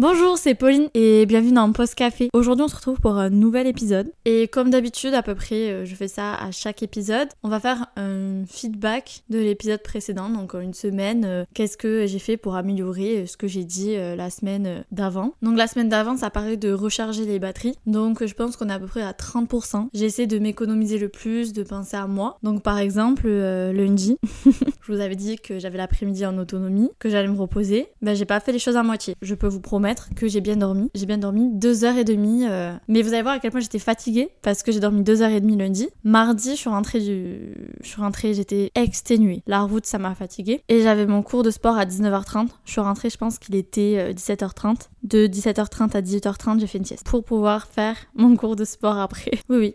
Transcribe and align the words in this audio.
Bonjour, 0.00 0.38
c'est 0.38 0.54
Pauline 0.54 0.88
et 0.94 1.26
bienvenue 1.26 1.52
dans 1.52 1.70
Post 1.72 1.94
Café. 1.94 2.30
Aujourd'hui, 2.32 2.64
on 2.64 2.68
se 2.68 2.74
retrouve 2.74 2.98
pour 3.00 3.18
un 3.18 3.28
nouvel 3.28 3.66
épisode. 3.66 4.10
Et 4.24 4.48
comme 4.48 4.70
d'habitude, 4.70 5.12
à 5.12 5.22
peu 5.22 5.34
près, 5.34 5.70
euh, 5.70 5.84
je 5.84 5.94
fais 5.94 6.08
ça 6.08 6.36
à 6.36 6.50
chaque 6.52 6.82
épisode. 6.82 7.28
On 7.42 7.50
va 7.50 7.60
faire 7.60 7.88
un 7.96 8.46
feedback 8.46 9.24
de 9.28 9.38
l'épisode 9.38 9.82
précédent, 9.82 10.30
donc 10.30 10.54
une 10.54 10.72
semaine. 10.72 11.26
euh, 11.26 11.44
Qu'est-ce 11.52 11.76
que 11.76 12.06
j'ai 12.06 12.18
fait 12.18 12.38
pour 12.38 12.56
améliorer 12.56 13.18
euh, 13.18 13.26
ce 13.26 13.36
que 13.36 13.46
j'ai 13.46 13.64
dit 13.64 13.94
la 13.94 14.30
semaine 14.30 14.84
d'avant. 14.90 15.34
Donc 15.42 15.58
la 15.58 15.66
semaine 15.66 15.90
d'avant, 15.90 16.16
ça 16.16 16.30
paraît 16.30 16.56
de 16.56 16.72
recharger 16.72 17.26
les 17.26 17.38
batteries. 17.38 17.74
Donc 17.84 18.24
je 18.24 18.32
pense 18.32 18.56
qu'on 18.56 18.70
est 18.70 18.72
à 18.72 18.78
peu 18.78 18.86
près 18.86 19.02
à 19.02 19.12
30%. 19.12 19.88
J'essaie 19.92 20.26
de 20.26 20.38
m'économiser 20.38 20.96
le 20.96 21.10
plus, 21.10 21.52
de 21.52 21.62
penser 21.62 21.98
à 21.98 22.06
moi. 22.06 22.38
Donc 22.42 22.62
par 22.62 22.78
exemple, 22.78 23.28
lundi, 23.28 24.16
je 24.46 24.92
vous 24.92 25.00
avais 25.00 25.16
dit 25.16 25.36
que 25.36 25.58
j'avais 25.58 25.76
l'après-midi 25.76 26.24
en 26.24 26.38
autonomie, 26.38 26.88
que 26.98 27.10
j'allais 27.10 27.28
me 27.28 27.38
reposer. 27.38 27.88
Ben 28.00 28.16
j'ai 28.16 28.24
pas 28.24 28.40
fait 28.40 28.52
les 28.52 28.58
choses 28.58 28.78
à 28.78 28.82
moitié. 28.82 29.14
Je 29.20 29.34
peux 29.34 29.48
vous 29.48 29.60
promettre 29.60 29.89
que 30.16 30.28
j'ai 30.28 30.40
bien 30.40 30.56
dormi. 30.56 30.90
J'ai 30.94 31.06
bien 31.06 31.18
dormi 31.18 31.48
deux 31.52 31.84
heures 31.84 31.96
et 31.96 32.04
demie. 32.04 32.46
euh, 32.48 32.72
Mais 32.88 33.02
vous 33.02 33.12
allez 33.12 33.22
voir 33.22 33.34
à 33.34 33.38
quel 33.38 33.50
point 33.50 33.60
j'étais 33.60 33.78
fatiguée 33.78 34.30
parce 34.42 34.62
que 34.62 34.72
j'ai 34.72 34.80
dormi 34.80 35.02
deux 35.02 35.22
heures 35.22 35.30
et 35.30 35.40
demie 35.40 35.56
lundi. 35.56 35.88
Mardi, 36.04 36.50
je 36.50 36.56
suis 36.56 36.70
rentrée 36.70 37.00
du, 37.00 37.54
je 37.82 37.88
suis 37.88 38.00
rentrée, 38.00 38.34
j'étais 38.34 38.70
exténuée. 38.74 39.42
La 39.46 39.60
route, 39.62 39.86
ça 39.86 39.98
m'a 39.98 40.14
fatiguée. 40.14 40.62
Et 40.68 40.82
j'avais 40.82 41.06
mon 41.06 41.22
cours 41.22 41.42
de 41.42 41.50
sport 41.50 41.76
à 41.78 41.84
19h30. 41.84 42.48
Je 42.64 42.72
suis 42.72 42.80
rentrée, 42.80 43.10
je 43.10 43.16
pense 43.16 43.38
qu'il 43.38 43.54
était 43.54 43.96
euh, 43.98 44.12
17h30. 44.12 44.88
De 45.02 45.26
17h30 45.26 45.96
à 45.96 46.02
18h30, 46.02 46.60
j'ai 46.60 46.66
fait 46.66 46.78
une 46.78 46.84
sieste 46.84 47.06
pour 47.06 47.24
pouvoir 47.24 47.66
faire 47.66 47.96
mon 48.14 48.36
cours 48.36 48.56
de 48.56 48.64
sport 48.64 48.98
après. 48.98 49.32
Oui, 49.48 49.56
oui. 49.58 49.74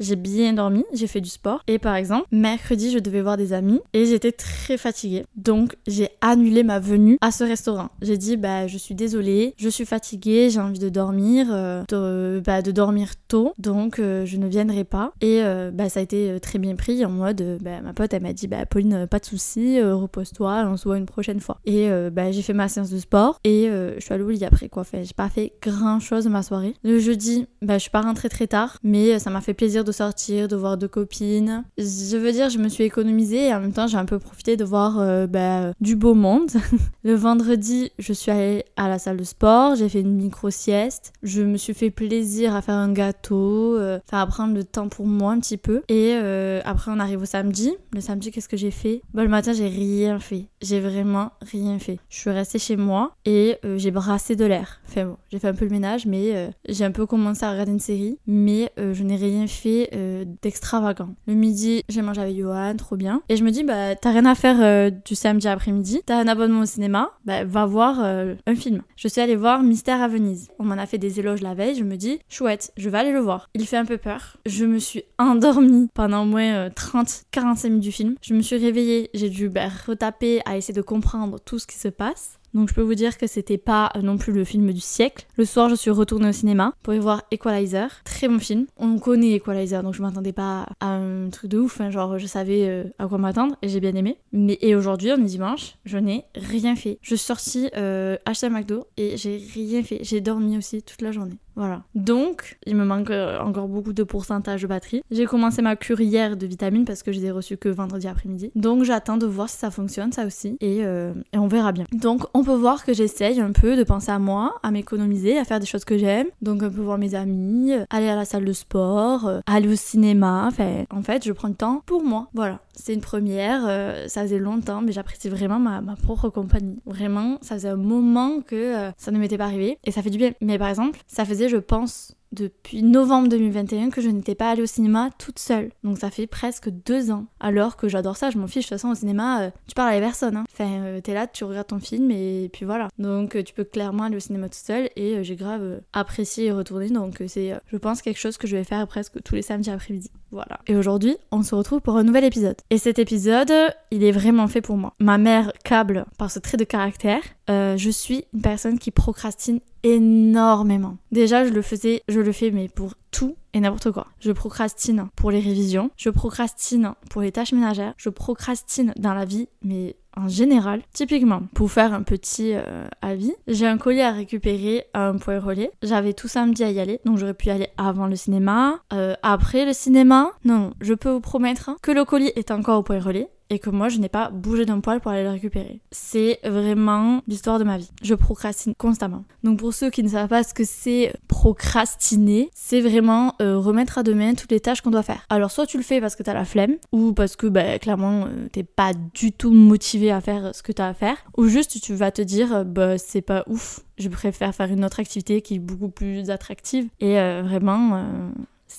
J'ai 0.00 0.16
bien 0.16 0.52
dormi, 0.52 0.84
j'ai 0.92 1.06
fait 1.06 1.20
du 1.20 1.28
sport. 1.28 1.62
Et 1.66 1.78
par 1.78 1.94
exemple, 1.96 2.26
mercredi, 2.30 2.90
je 2.90 2.98
devais 2.98 3.22
voir 3.22 3.36
des 3.36 3.52
amis 3.52 3.80
et 3.92 4.06
j'étais 4.06 4.32
très 4.32 4.76
fatiguée. 4.76 5.24
Donc, 5.36 5.76
j'ai 5.86 6.08
annulé 6.20 6.62
ma 6.62 6.78
venue 6.78 7.18
à 7.20 7.30
ce 7.30 7.44
restaurant. 7.44 7.90
J'ai 8.02 8.16
dit, 8.16 8.36
bah, 8.36 8.66
je 8.66 8.78
suis 8.78 8.94
désolée, 8.94 9.54
je 9.56 9.68
suis 9.68 9.84
fatiguée, 9.84 10.50
j'ai 10.50 10.60
envie 10.60 10.78
de 10.78 10.88
dormir, 10.88 11.48
euh, 11.50 11.82
de, 11.88 12.40
bah, 12.44 12.62
de 12.62 12.70
dormir 12.70 13.10
tôt, 13.28 13.52
donc 13.58 13.98
euh, 13.98 14.24
je 14.24 14.36
ne 14.36 14.46
viendrai 14.46 14.84
pas. 14.84 15.12
Et 15.20 15.42
euh, 15.42 15.70
bah, 15.72 15.88
ça 15.88 16.00
a 16.00 16.02
été 16.02 16.38
très 16.40 16.58
bien 16.58 16.76
pris 16.76 17.04
en 17.04 17.10
mode, 17.10 17.58
bah, 17.60 17.80
ma 17.82 17.92
pote, 17.92 18.12
elle 18.14 18.22
m'a 18.22 18.32
dit, 18.32 18.46
bah, 18.46 18.66
Pauline, 18.66 19.06
pas 19.06 19.18
de 19.18 19.24
soucis, 19.24 19.82
repose-toi, 19.82 20.64
on 20.68 20.76
se 20.76 20.84
voit 20.84 20.98
une 20.98 21.06
prochaine 21.06 21.40
fois. 21.40 21.58
Et 21.64 21.88
bah, 22.12 22.30
j'ai 22.32 22.42
fait 22.42 22.52
ma 22.52 22.68
séance 22.68 22.90
de 22.90 22.98
sport 22.98 23.40
et 23.44 23.68
je 23.68 24.00
suis 24.00 24.14
allée 24.14 24.24
au 24.24 24.30
lit 24.30 24.44
après, 24.44 24.68
quoi. 24.68 24.84
Fait, 24.84 25.04
j'ai 25.04 25.14
pas 25.14 25.28
fait 25.28 25.52
grand 25.62 26.00
chose 26.00 26.26
ma 26.28 26.42
soirée. 26.42 26.74
Le 26.82 26.98
jeudi, 26.98 27.46
bah, 27.62 27.74
je 27.74 27.82
suis 27.82 27.90
pas 27.90 28.02
rentrée 28.02 28.28
très 28.28 28.46
tard, 28.46 28.78
mais 28.82 29.18
ça 29.18 29.30
m'a 29.30 29.40
fait 29.40 29.54
plaisir 29.54 29.84
de 29.84 29.87
sortir, 29.92 30.48
de 30.48 30.56
voir 30.56 30.76
deux 30.76 30.88
copines. 30.88 31.64
Je 31.76 32.16
veux 32.16 32.32
dire, 32.32 32.50
je 32.50 32.58
me 32.58 32.68
suis 32.68 32.84
économisée 32.84 33.48
et 33.48 33.54
en 33.54 33.60
même 33.60 33.72
temps, 33.72 33.86
j'ai 33.86 33.98
un 33.98 34.04
peu 34.04 34.18
profité 34.18 34.56
de 34.56 34.64
voir 34.64 34.98
euh, 34.98 35.26
bah, 35.26 35.72
du 35.80 35.96
beau 35.96 36.14
monde. 36.14 36.50
Le 37.04 37.14
vendredi, 37.14 37.90
je 37.98 38.12
suis 38.12 38.30
allée 38.30 38.64
à 38.76 38.88
la 38.88 38.98
salle 38.98 39.16
de 39.16 39.24
sport, 39.24 39.76
j'ai 39.76 39.88
fait 39.88 40.00
une 40.00 40.14
micro-sieste. 40.14 41.12
Je 41.22 41.42
me 41.42 41.56
suis 41.56 41.74
fait 41.74 41.90
plaisir 41.90 42.54
à 42.54 42.62
faire 42.62 42.74
un 42.74 42.92
gâteau, 42.92 43.76
euh, 43.76 43.98
à 44.12 44.26
prendre 44.26 44.54
le 44.54 44.64
temps 44.64 44.88
pour 44.88 45.06
moi 45.06 45.32
un 45.32 45.40
petit 45.40 45.56
peu. 45.56 45.82
Et 45.88 46.12
euh, 46.14 46.60
après, 46.64 46.90
on 46.90 46.98
arrive 46.98 47.22
au 47.22 47.26
samedi. 47.26 47.72
Le 47.92 48.00
samedi, 48.00 48.30
qu'est-ce 48.30 48.48
que 48.48 48.56
j'ai 48.56 48.70
fait? 48.70 49.02
Bah, 49.14 49.22
Le 49.22 49.28
matin, 49.28 49.52
j'ai 49.52 49.68
rien 49.68 50.18
fait. 50.18 50.46
J'ai 50.60 50.80
vraiment 50.80 51.32
rien 51.40 51.78
fait. 51.78 51.98
Je 52.08 52.18
suis 52.18 52.30
restée 52.30 52.58
chez 52.58 52.76
moi 52.76 53.12
et 53.24 53.56
euh, 53.64 53.78
j'ai 53.78 53.90
brassé 53.90 54.36
de 54.36 54.44
l'air. 54.44 54.80
Enfin 54.88 55.06
bon, 55.06 55.16
j'ai 55.30 55.38
fait 55.38 55.48
un 55.48 55.54
peu 55.54 55.64
le 55.64 55.70
ménage, 55.70 56.06
mais 56.06 56.50
j'ai 56.68 56.84
un 56.84 56.90
peu 56.90 57.06
commencé 57.06 57.44
à 57.44 57.52
regarder 57.52 57.72
une 57.72 57.78
série, 57.78 58.18
mais 58.26 58.72
je 58.76 59.02
n'ai 59.02 59.16
rien 59.16 59.46
fait 59.46 59.77
euh, 59.94 60.24
d'extravagant. 60.42 61.10
Le 61.26 61.34
midi, 61.34 61.82
j'ai 61.88 62.02
mangé 62.02 62.20
avec 62.20 62.36
Johan, 62.36 62.74
trop 62.76 62.96
bien. 62.96 63.22
Et 63.28 63.36
je 63.36 63.44
me 63.44 63.50
dis, 63.50 63.64
bah, 63.64 63.94
t'as 63.94 64.10
rien 64.10 64.24
à 64.24 64.34
faire 64.34 64.56
euh, 64.60 64.90
du 64.90 65.14
samedi 65.14 65.48
après-midi, 65.48 66.00
t'as 66.04 66.18
un 66.18 66.28
abonnement 66.28 66.60
au 66.60 66.66
cinéma, 66.66 67.12
bah, 67.24 67.44
va 67.44 67.66
voir 67.66 68.00
euh, 68.02 68.34
un 68.46 68.54
film. 68.54 68.82
Je 68.96 69.08
suis 69.08 69.20
allée 69.20 69.36
voir 69.36 69.62
Mystère 69.62 70.02
à 70.02 70.08
Venise. 70.08 70.48
On 70.58 70.64
m'en 70.64 70.74
a 70.74 70.86
fait 70.86 70.98
des 70.98 71.20
éloges 71.20 71.42
la 71.42 71.54
veille, 71.54 71.74
je 71.76 71.84
me 71.84 71.96
dis, 71.96 72.18
chouette, 72.28 72.72
je 72.76 72.88
vais 72.88 72.98
aller 72.98 73.12
le 73.12 73.20
voir. 73.20 73.48
Il 73.54 73.66
fait 73.66 73.76
un 73.76 73.84
peu 73.84 73.98
peur. 73.98 74.36
Je 74.46 74.64
me 74.64 74.78
suis 74.78 75.04
endormie 75.18 75.88
pendant 75.94 76.22
au 76.22 76.26
moins 76.26 76.68
30-45 76.68 77.68
minutes 77.68 77.82
du 77.82 77.92
film. 77.92 78.14
Je 78.22 78.34
me 78.34 78.42
suis 78.42 78.56
réveillée, 78.56 79.10
j'ai 79.14 79.28
dû 79.28 79.48
bah, 79.48 79.68
retaper 79.86 80.40
à 80.44 80.56
essayer 80.56 80.74
de 80.74 80.82
comprendre 80.82 81.38
tout 81.44 81.58
ce 81.58 81.66
qui 81.66 81.76
se 81.76 81.88
passe. 81.88 82.37
Donc 82.54 82.68
je 82.68 82.74
peux 82.74 82.82
vous 82.82 82.94
dire 82.94 83.18
que 83.18 83.26
c'était 83.26 83.58
pas 83.58 83.90
euh, 83.96 84.02
non 84.02 84.16
plus 84.16 84.32
le 84.32 84.44
film 84.44 84.72
du 84.72 84.80
siècle. 84.80 85.26
Le 85.36 85.44
soir, 85.44 85.68
je 85.68 85.74
suis 85.74 85.90
retournée 85.90 86.28
au 86.28 86.32
cinéma 86.32 86.74
pour 86.82 86.94
y 86.94 86.98
voir 86.98 87.22
Equalizer. 87.30 87.88
Très 88.04 88.28
bon 88.28 88.38
film. 88.38 88.66
On 88.76 88.98
connaît 88.98 89.32
Equalizer, 89.32 89.82
donc 89.82 89.94
je 89.94 90.02
m'attendais 90.02 90.32
pas 90.32 90.66
à 90.80 90.88
un 90.88 91.28
truc 91.30 91.50
de 91.50 91.58
ouf. 91.58 91.80
hein, 91.80 91.90
genre, 91.90 92.18
je 92.18 92.26
savais 92.26 92.68
euh, 92.68 92.84
à 92.98 93.06
quoi 93.06 93.18
m'attendre 93.18 93.56
et 93.62 93.68
j'ai 93.68 93.80
bien 93.80 93.94
aimé. 93.94 94.18
Mais 94.32 94.58
et 94.60 94.74
aujourd'hui, 94.74 95.10
on 95.12 95.20
est 95.22 95.24
dimanche, 95.24 95.76
je 95.84 95.98
n'ai 95.98 96.24
rien 96.34 96.74
fait. 96.76 96.98
Je 97.02 97.14
suis 97.14 97.24
sortie 97.24 97.70
euh, 97.76 98.16
acheter 98.24 98.46
un 98.46 98.50
McDo 98.50 98.86
et 98.96 99.16
j'ai 99.16 99.42
rien 99.54 99.82
fait. 99.82 99.98
J'ai 100.02 100.20
dormi 100.20 100.56
aussi 100.56 100.82
toute 100.82 101.02
la 101.02 101.12
journée. 101.12 101.36
Voilà. 101.58 101.82
Donc, 101.96 102.56
il 102.66 102.76
me 102.76 102.84
manque 102.84 103.10
euh, 103.10 103.40
encore 103.40 103.66
beaucoup 103.66 103.92
de 103.92 104.04
pourcentage 104.04 104.62
de 104.62 104.68
batterie. 104.68 105.02
J'ai 105.10 105.26
commencé 105.26 105.60
ma 105.60 105.74
cure 105.74 106.00
hier 106.00 106.36
de 106.36 106.46
vitamines 106.46 106.84
parce 106.84 107.02
que 107.02 107.10
je 107.10 107.18
les 107.18 107.26
ai 107.26 107.30
reçues 107.32 107.56
que 107.56 107.68
vendredi 107.68 108.06
après-midi. 108.06 108.52
Donc, 108.54 108.84
j'attends 108.84 109.16
de 109.16 109.26
voir 109.26 109.48
si 109.48 109.56
ça 109.56 109.72
fonctionne, 109.72 110.12
ça 110.12 110.24
aussi. 110.24 110.56
Et, 110.60 110.84
euh, 110.84 111.12
on 111.34 111.48
verra 111.48 111.72
bien. 111.72 111.84
Donc, 111.90 112.26
on 112.32 112.44
peut 112.44 112.54
voir 112.54 112.84
que 112.84 112.94
j'essaye 112.94 113.40
un 113.40 113.50
peu 113.50 113.76
de 113.76 113.82
penser 113.82 114.12
à 114.12 114.20
moi, 114.20 114.54
à 114.62 114.70
m'économiser, 114.70 115.36
à 115.36 115.44
faire 115.44 115.58
des 115.58 115.66
choses 115.66 115.84
que 115.84 115.98
j'aime. 115.98 116.28
Donc, 116.42 116.62
un 116.62 116.70
peu 116.70 116.80
voir 116.80 116.96
mes 116.96 117.16
amis, 117.16 117.72
aller 117.90 118.08
à 118.08 118.14
la 118.14 118.24
salle 118.24 118.44
de 118.44 118.52
sport, 118.52 119.26
euh, 119.26 119.40
aller 119.46 119.66
au 119.66 119.74
cinéma. 119.74 120.50
En 120.90 121.02
fait, 121.02 121.24
je 121.24 121.32
prends 121.32 121.48
le 121.48 121.54
temps 121.54 121.82
pour 121.86 122.04
moi. 122.04 122.28
Voilà. 122.34 122.60
C'est 122.74 122.94
une 122.94 123.00
première. 123.00 123.62
ça 124.06 124.22
faisait 124.22 124.38
longtemps, 124.38 124.80
mais 124.80 124.92
j'apprécie 124.92 125.28
vraiment 125.28 125.58
ma, 125.58 125.82
propre 125.96 126.28
compagnie. 126.28 126.78
Vraiment, 126.86 127.38
ça 127.40 127.56
faisait 127.56 127.70
un 127.70 127.76
moment 127.76 128.40
que 128.46 128.92
ça 128.96 129.10
ne 129.10 129.18
m'était 129.18 129.36
pas 129.36 129.46
arrivé. 129.46 129.78
Et 129.84 129.90
ça 129.90 130.02
fait 130.02 130.10
du 130.10 130.18
bien. 130.18 130.30
Mais 130.40 130.58
par 130.58 130.68
exemple, 130.68 131.00
ça 131.08 131.24
faisait, 131.24 131.47
je 131.48 131.56
pense, 131.56 132.14
depuis 132.32 132.82
novembre 132.82 133.28
2021 133.28 133.90
que 133.90 134.00
je 134.00 134.08
n'étais 134.08 134.34
pas 134.34 134.50
allée 134.50 134.62
au 134.62 134.66
cinéma 134.66 135.10
toute 135.18 135.38
seule. 135.38 135.70
Donc 135.84 135.98
ça 135.98 136.10
fait 136.10 136.26
presque 136.26 136.68
deux 136.68 137.10
ans. 137.10 137.26
Alors 137.40 137.76
que 137.76 137.88
j'adore 137.88 138.16
ça, 138.16 138.30
je 138.30 138.38
m'en 138.38 138.46
fiche. 138.46 138.64
De 138.64 138.68
toute 138.68 138.78
façon, 138.78 138.90
au 138.90 138.94
cinéma, 138.94 139.42
euh, 139.42 139.50
tu 139.66 139.74
parles 139.74 139.94
à 139.94 140.00
personne. 140.00 140.36
Hein. 140.36 140.44
Enfin, 140.52 140.68
euh, 140.82 141.00
t'es 141.00 141.14
là, 141.14 141.26
tu 141.26 141.44
regardes 141.44 141.68
ton 141.68 141.80
film 141.80 142.10
et 142.10 142.50
puis 142.52 142.64
voilà. 142.64 142.88
Donc 142.98 143.36
euh, 143.36 143.42
tu 143.42 143.54
peux 143.54 143.64
clairement 143.64 144.04
aller 144.04 144.16
au 144.16 144.20
cinéma 144.20 144.48
toute 144.48 144.54
seule 144.54 144.90
et 144.96 145.22
j'ai 145.24 145.36
grave 145.36 145.80
apprécié 145.92 146.46
y 146.46 146.50
retourner. 146.50 146.90
Donc 146.90 147.22
c'est, 147.26 147.54
je 147.66 147.76
pense, 147.76 148.02
quelque 148.02 148.18
chose 148.18 148.36
que 148.36 148.46
je 148.46 148.56
vais 148.56 148.64
faire 148.64 148.86
presque 148.86 149.22
tous 149.22 149.34
les 149.34 149.42
samedis 149.42 149.70
après-midi. 149.70 150.10
Voilà. 150.30 150.60
Et 150.66 150.76
aujourd'hui, 150.76 151.16
on 151.30 151.42
se 151.42 151.54
retrouve 151.54 151.80
pour 151.80 151.96
un 151.96 152.02
nouvel 152.02 152.24
épisode. 152.24 152.56
Et 152.68 152.76
cet 152.76 152.98
épisode, 152.98 153.52
il 153.90 154.04
est 154.04 154.12
vraiment 154.12 154.46
fait 154.46 154.60
pour 154.60 154.76
moi. 154.76 154.92
Ma 154.98 155.16
mère 155.16 155.52
câble 155.64 156.04
par 156.18 156.30
ce 156.30 156.38
trait 156.38 156.58
de 156.58 156.64
caractère. 156.64 157.22
Je 157.48 157.90
suis 157.90 158.26
une 158.34 158.42
personne 158.42 158.78
qui 158.78 158.90
procrastine 158.90 159.60
énormément. 159.82 160.96
Déjà, 161.12 161.44
je 161.44 161.52
le 161.52 161.62
faisais, 161.62 162.02
je 162.08 162.20
le 162.20 162.32
fais, 162.32 162.50
mais 162.50 162.68
pour 162.68 162.94
tout 163.10 163.36
et 163.54 163.60
n'importe 163.60 163.90
quoi. 163.90 164.06
Je 164.20 164.32
procrastine 164.32 165.08
pour 165.16 165.30
les 165.30 165.40
révisions, 165.40 165.90
je 165.96 166.10
procrastine 166.10 166.92
pour 167.10 167.22
les 167.22 167.32
tâches 167.32 167.52
ménagères, 167.52 167.94
je 167.96 168.10
procrastine 168.10 168.92
dans 168.96 169.14
la 169.14 169.24
vie, 169.24 169.48
mais 169.62 169.96
en 170.16 170.28
général. 170.28 170.82
Typiquement, 170.92 171.42
pour 171.54 171.70
faire 171.70 171.94
un 171.94 172.02
petit 172.02 172.52
euh, 172.54 172.86
avis, 173.02 173.32
j'ai 173.46 173.66
un 173.66 173.78
colis 173.78 174.00
à 174.00 174.12
récupérer 174.12 174.86
à 174.92 175.08
un 175.08 175.16
point 175.16 175.38
relais. 175.38 175.70
J'avais 175.82 176.12
tout 176.12 176.28
samedi 176.28 176.64
à 176.64 176.70
y 176.70 176.80
aller, 176.80 177.00
donc 177.04 177.18
j'aurais 177.18 177.34
pu 177.34 177.46
y 177.46 177.50
aller 177.50 177.68
avant 177.76 178.06
le 178.06 178.16
cinéma, 178.16 178.80
euh, 178.92 179.14
après 179.22 179.64
le 179.64 179.72
cinéma. 179.72 180.32
Non, 180.44 180.72
je 180.80 180.94
peux 180.94 181.10
vous 181.10 181.20
promettre 181.20 181.70
que 181.82 181.92
le 181.92 182.04
colis 182.04 182.32
est 182.36 182.50
encore 182.50 182.80
au 182.80 182.82
point 182.82 183.00
relais 183.00 183.28
et 183.50 183.58
que 183.58 183.70
moi 183.70 183.88
je 183.88 183.98
n'ai 183.98 184.08
pas 184.08 184.30
bougé 184.30 184.64
d'un 184.64 184.80
poil 184.80 185.00
pour 185.00 185.10
aller 185.10 185.22
le 185.22 185.30
récupérer. 185.30 185.80
C'est 185.90 186.38
vraiment 186.44 187.22
l'histoire 187.26 187.58
de 187.58 187.64
ma 187.64 187.78
vie. 187.78 187.90
Je 188.02 188.14
procrastine 188.14 188.74
constamment. 188.76 189.24
Donc 189.44 189.58
pour 189.58 189.74
ceux 189.74 189.90
qui 189.90 190.02
ne 190.02 190.08
savent 190.08 190.28
pas 190.28 190.42
ce 190.42 190.54
que 190.54 190.64
c'est 190.64 191.12
procrastiner, 191.28 192.50
c'est 192.54 192.80
vraiment 192.80 193.34
euh, 193.40 193.58
remettre 193.58 193.98
à 193.98 194.02
demain 194.02 194.34
toutes 194.34 194.52
les 194.52 194.60
tâches 194.60 194.80
qu'on 194.80 194.90
doit 194.90 195.02
faire. 195.02 195.24
Alors 195.30 195.50
soit 195.50 195.66
tu 195.66 195.76
le 195.76 195.82
fais 195.82 196.00
parce 196.00 196.16
que 196.16 196.22
t'as 196.22 196.34
la 196.34 196.44
flemme, 196.44 196.76
ou 196.92 197.12
parce 197.12 197.36
que 197.36 197.46
bah, 197.46 197.78
clairement 197.78 198.26
euh, 198.26 198.48
t'es 198.52 198.64
pas 198.64 198.92
du 199.14 199.32
tout 199.32 199.52
motivé 199.52 200.10
à 200.10 200.20
faire 200.20 200.54
ce 200.54 200.62
que 200.62 200.72
t'as 200.72 200.88
à 200.88 200.94
faire, 200.94 201.16
ou 201.36 201.46
juste 201.46 201.80
tu 201.80 201.94
vas 201.94 202.10
te 202.10 202.22
dire 202.22 202.54
euh, 202.54 202.64
bah 202.64 202.98
c'est 202.98 203.22
pas 203.22 203.44
ouf, 203.46 203.80
je 203.98 204.08
préfère 204.08 204.54
faire 204.54 204.70
une 204.70 204.84
autre 204.84 205.00
activité 205.00 205.42
qui 205.42 205.56
est 205.56 205.58
beaucoup 205.58 205.88
plus 205.88 206.30
attractive. 206.30 206.88
Et 207.00 207.18
euh, 207.18 207.42
vraiment... 207.42 208.04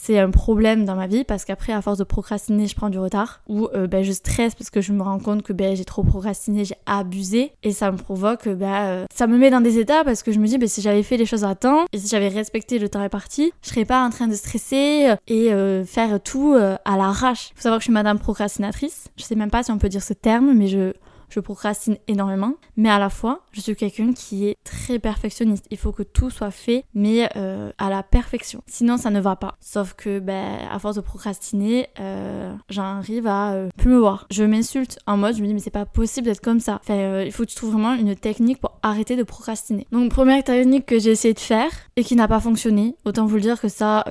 euh, 0.09 0.13
c'est 0.19 0.19
un 0.19 0.31
problème 0.31 0.85
dans 0.85 0.95
ma 0.95 1.07
vie 1.07 1.23
parce 1.23 1.45
qu'après, 1.45 1.71
à 1.71 1.81
force 1.81 1.97
de 1.97 2.03
procrastiner, 2.03 2.67
je 2.67 2.75
prends 2.75 2.89
du 2.89 2.99
retard 2.99 3.41
ou 3.47 3.67
euh, 3.73 3.87
ben, 3.87 4.03
je 4.03 4.11
stresse 4.11 4.55
parce 4.55 4.69
que 4.69 4.81
je 4.81 4.91
me 4.91 5.03
rends 5.03 5.19
compte 5.19 5.43
que 5.43 5.53
ben, 5.53 5.75
j'ai 5.75 5.85
trop 5.85 6.03
procrastiné, 6.03 6.65
j'ai 6.65 6.75
abusé 6.85 7.51
et 7.63 7.71
ça 7.71 7.91
me 7.91 7.97
provoque, 7.97 8.47
ben, 8.47 8.73
euh, 8.73 9.05
ça 9.13 9.27
me 9.27 9.37
met 9.37 9.49
dans 9.49 9.61
des 9.61 9.77
états 9.79 10.03
parce 10.03 10.23
que 10.23 10.31
je 10.31 10.39
me 10.39 10.47
dis, 10.47 10.57
ben, 10.57 10.67
si 10.67 10.81
j'avais 10.81 11.03
fait 11.03 11.17
les 11.17 11.25
choses 11.25 11.43
à 11.43 11.55
temps 11.55 11.85
et 11.93 11.99
si 11.99 12.07
j'avais 12.07 12.29
respecté 12.29 12.79
le 12.79 12.89
temps 12.89 13.01
réparti, 13.01 13.51
je 13.61 13.69
serais 13.69 13.85
pas 13.85 14.03
en 14.03 14.09
train 14.09 14.27
de 14.27 14.35
stresser 14.35 15.09
euh, 15.09 15.15
et 15.27 15.53
euh, 15.53 15.85
faire 15.85 16.19
tout 16.21 16.53
euh, 16.53 16.75
à 16.85 16.97
l'arrache. 16.97 17.51
Faut 17.55 17.61
savoir 17.61 17.79
que 17.79 17.83
je 17.83 17.85
suis 17.85 17.93
madame 17.93 18.19
procrastinatrice. 18.19 19.09
Je 19.17 19.23
sais 19.23 19.35
même 19.35 19.51
pas 19.51 19.63
si 19.63 19.71
on 19.71 19.77
peut 19.77 19.89
dire 19.89 20.03
ce 20.03 20.13
terme, 20.13 20.53
mais 20.53 20.67
je 20.67 20.93
je 21.29 21.39
procrastine 21.39 21.97
énormément, 22.07 22.53
mais 22.77 22.89
à 22.89 22.99
la 22.99 23.09
fois, 23.09 23.41
je 23.51 23.61
suis 23.61 23.75
quelqu'un 23.75 24.13
qui 24.13 24.47
est 24.47 24.57
très 24.63 24.99
perfectionniste. 24.99 25.65
Il 25.71 25.77
faut 25.77 25.91
que 25.91 26.03
tout 26.03 26.29
soit 26.29 26.51
fait, 26.51 26.85
mais 26.93 27.29
euh, 27.35 27.71
à 27.77 27.89
la 27.89 28.03
perfection. 28.03 28.61
Sinon, 28.67 28.97
ça 28.97 29.09
ne 29.09 29.19
va 29.19 29.35
pas. 29.35 29.57
Sauf 29.59 29.93
que, 29.93 30.19
ben, 30.19 30.59
à 30.69 30.79
force 30.79 30.95
de 30.95 31.01
procrastiner, 31.01 31.87
euh, 31.99 32.53
j'arrive 32.69 33.27
à 33.27 33.51
euh, 33.51 33.69
plus 33.77 33.89
me 33.89 33.97
voir. 33.97 34.27
Je 34.31 34.43
m'insulte 34.43 34.99
en 35.05 35.17
mode, 35.17 35.35
je 35.35 35.41
me 35.41 35.47
dis, 35.47 35.53
mais 35.53 35.59
c'est 35.59 35.69
pas 35.69 35.85
possible 35.85 36.25
d'être 36.25 36.41
comme 36.41 36.59
ça. 36.59 36.79
Enfin, 36.81 37.21
il 37.21 37.31
faut 37.31 37.43
que 37.43 37.49
tu 37.49 37.55
trouves 37.55 37.71
vraiment 37.71 37.93
une 37.93 38.15
technique 38.15 38.59
pour 38.59 38.79
arrêter 38.81 39.15
de 39.15 39.23
procrastiner. 39.23 39.87
Donc, 39.91 40.11
première 40.11 40.43
technique 40.43 40.85
que 40.85 40.99
j'ai 40.99 41.11
essayé 41.11 41.33
de 41.33 41.39
faire 41.39 41.71
et 41.95 42.03
qui 42.03 42.15
n'a 42.15 42.27
pas 42.27 42.39
fonctionné, 42.39 42.95
autant 43.05 43.25
vous 43.25 43.35
le 43.35 43.41
dire 43.41 43.59
que 43.59 43.69
ça, 43.69 44.03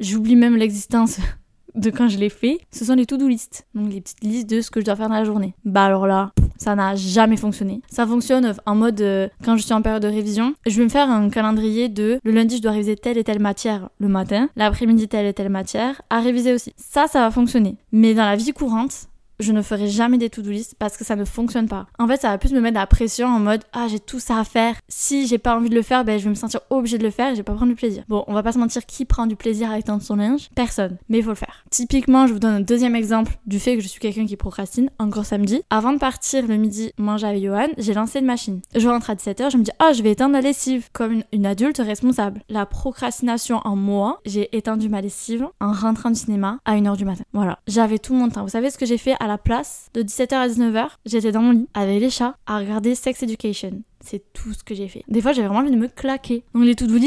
j'oublie 0.00 0.36
même 0.36 0.56
l'existence 0.56 1.18
de 1.76 1.90
quand 1.90 2.08
je 2.08 2.18
l'ai 2.18 2.28
fait, 2.28 2.58
ce 2.72 2.84
sont 2.84 2.94
les 2.94 3.06
to-do 3.06 3.28
list. 3.28 3.66
Donc 3.74 3.92
les 3.92 4.00
petites 4.00 4.24
listes 4.24 4.50
de 4.50 4.60
ce 4.60 4.70
que 4.70 4.80
je 4.80 4.84
dois 4.84 4.96
faire 4.96 5.08
dans 5.08 5.14
la 5.14 5.24
journée. 5.24 5.54
Bah 5.64 5.84
alors 5.84 6.06
là, 6.06 6.32
ça 6.56 6.74
n'a 6.74 6.94
jamais 6.94 7.36
fonctionné. 7.36 7.80
Ça 7.88 8.06
fonctionne 8.06 8.54
en 8.64 8.74
mode 8.74 9.00
euh, 9.00 9.28
quand 9.44 9.56
je 9.56 9.62
suis 9.62 9.72
en 9.72 9.82
période 9.82 10.02
de 10.02 10.08
révision, 10.08 10.54
je 10.66 10.76
vais 10.76 10.84
me 10.84 10.88
faire 10.88 11.10
un 11.10 11.28
calendrier 11.28 11.88
de 11.88 12.18
le 12.24 12.32
lundi 12.32 12.56
je 12.56 12.62
dois 12.62 12.72
réviser 12.72 12.96
telle 12.96 13.18
et 13.18 13.24
telle 13.24 13.40
matière 13.40 13.90
le 13.98 14.08
matin, 14.08 14.48
l'après-midi 14.56 15.08
telle 15.08 15.26
et 15.26 15.34
telle 15.34 15.50
matière 15.50 16.00
à 16.10 16.20
réviser 16.20 16.52
aussi. 16.52 16.72
Ça, 16.76 17.06
ça 17.06 17.20
va 17.20 17.30
fonctionner. 17.30 17.76
Mais 17.92 18.14
dans 18.14 18.24
la 18.24 18.36
vie 18.36 18.52
courante, 18.52 19.08
je 19.40 19.52
ne 19.52 19.62
ferai 19.62 19.88
jamais 19.88 20.18
des 20.18 20.30
to-do 20.30 20.50
list 20.50 20.76
parce 20.78 20.96
que 20.96 21.04
ça 21.04 21.16
ne 21.16 21.24
fonctionne 21.24 21.68
pas. 21.68 21.86
En 21.98 22.06
fait, 22.06 22.20
ça 22.20 22.28
va 22.28 22.38
plus 22.38 22.52
me 22.52 22.60
mettre 22.60 22.78
la 22.78 22.86
pression 22.86 23.28
en 23.28 23.40
mode 23.40 23.62
ah 23.72 23.86
j'ai 23.88 24.00
tout 24.00 24.20
ça 24.20 24.38
à 24.38 24.44
faire. 24.44 24.74
Si 24.88 25.26
j'ai 25.26 25.38
pas 25.38 25.56
envie 25.56 25.68
de 25.68 25.74
le 25.74 25.82
faire, 25.82 26.04
ben 26.04 26.18
je 26.18 26.24
vais 26.24 26.30
me 26.30 26.34
sentir 26.34 26.60
obligée 26.70 26.98
de 26.98 27.04
le 27.04 27.10
faire 27.10 27.28
et 27.28 27.32
je 27.32 27.36
vais 27.38 27.42
pas 27.42 27.54
prendre 27.54 27.70
du 27.70 27.76
plaisir. 27.76 28.04
Bon, 28.08 28.24
on 28.26 28.34
va 28.34 28.42
pas 28.42 28.52
se 28.52 28.58
mentir, 28.58 28.86
qui 28.86 29.04
prend 29.04 29.26
du 29.26 29.36
plaisir 29.36 29.70
à 29.70 29.78
étendre 29.78 30.02
son 30.02 30.16
linge? 30.16 30.48
Personne. 30.54 30.96
Mais 31.08 31.18
il 31.18 31.24
faut 31.24 31.30
le 31.30 31.36
faire. 31.36 31.64
Typiquement, 31.70 32.26
je 32.26 32.32
vous 32.32 32.38
donne 32.38 32.54
un 32.54 32.60
deuxième 32.60 32.96
exemple 32.96 33.38
du 33.46 33.58
fait 33.58 33.76
que 33.76 33.82
je 33.82 33.88
suis 33.88 34.00
quelqu'un 34.00 34.26
qui 34.26 34.36
procrastine. 34.36 34.90
Encore 34.98 35.24
samedi, 35.24 35.62
avant 35.70 35.92
de 35.92 35.98
partir 35.98 36.46
le 36.46 36.56
midi 36.56 36.92
manger 36.98 37.26
avec 37.26 37.42
Johan, 37.42 37.68
j'ai 37.78 37.94
lancé 37.94 38.20
une 38.20 38.26
machine. 38.26 38.60
Je 38.74 38.88
rentre 38.88 39.10
à 39.10 39.14
17h, 39.14 39.50
je 39.50 39.56
me 39.56 39.62
dis 39.62 39.70
ah 39.78 39.92
je 39.92 40.02
vais 40.02 40.12
éteindre 40.12 40.34
la 40.34 40.40
lessive 40.40 40.88
comme 40.92 41.22
une, 41.32 41.46
adulte 41.46 41.78
responsable. 41.78 42.42
La 42.48 42.66
procrastination 42.66 43.60
en 43.64 43.76
moi, 43.76 44.20
j'ai 44.24 44.54
étendu 44.56 44.88
ma 44.88 45.00
lessive 45.00 45.46
en 45.60 45.72
rentrant 45.72 46.10
du 46.10 46.18
cinéma 46.18 46.58
à 46.64 46.76
1h 46.76 46.96
du 46.96 47.04
matin. 47.04 47.24
Voilà, 47.32 47.60
j'avais 47.66 47.98
tout 47.98 48.14
mon 48.14 48.28
temps. 48.28 48.42
Vous 48.42 48.48
savez 48.48 48.70
ce 48.70 48.78
que 48.78 48.86
j'ai 48.86 48.98
fait 48.98 49.14
à 49.20 49.25
la 49.26 49.38
place, 49.38 49.88
de 49.94 50.02
17h 50.02 50.34
à 50.34 50.48
19h, 50.48 50.88
j'étais 51.04 51.32
dans 51.32 51.42
mon 51.42 51.52
lit 51.52 51.68
avec 51.74 52.00
les 52.00 52.10
chats 52.10 52.36
à 52.46 52.58
regarder 52.58 52.94
Sex 52.94 53.22
Education. 53.22 53.82
C'est 54.00 54.32
tout 54.32 54.52
ce 54.52 54.62
que 54.62 54.74
j'ai 54.74 54.88
fait. 54.88 55.02
Des 55.08 55.20
fois, 55.20 55.32
j'avais 55.32 55.48
vraiment 55.48 55.62
envie 55.62 55.70
de 55.70 55.76
me 55.76 55.88
claquer. 55.88 56.44
Donc 56.54 56.64
les 56.64 56.74
to-do 56.74 56.98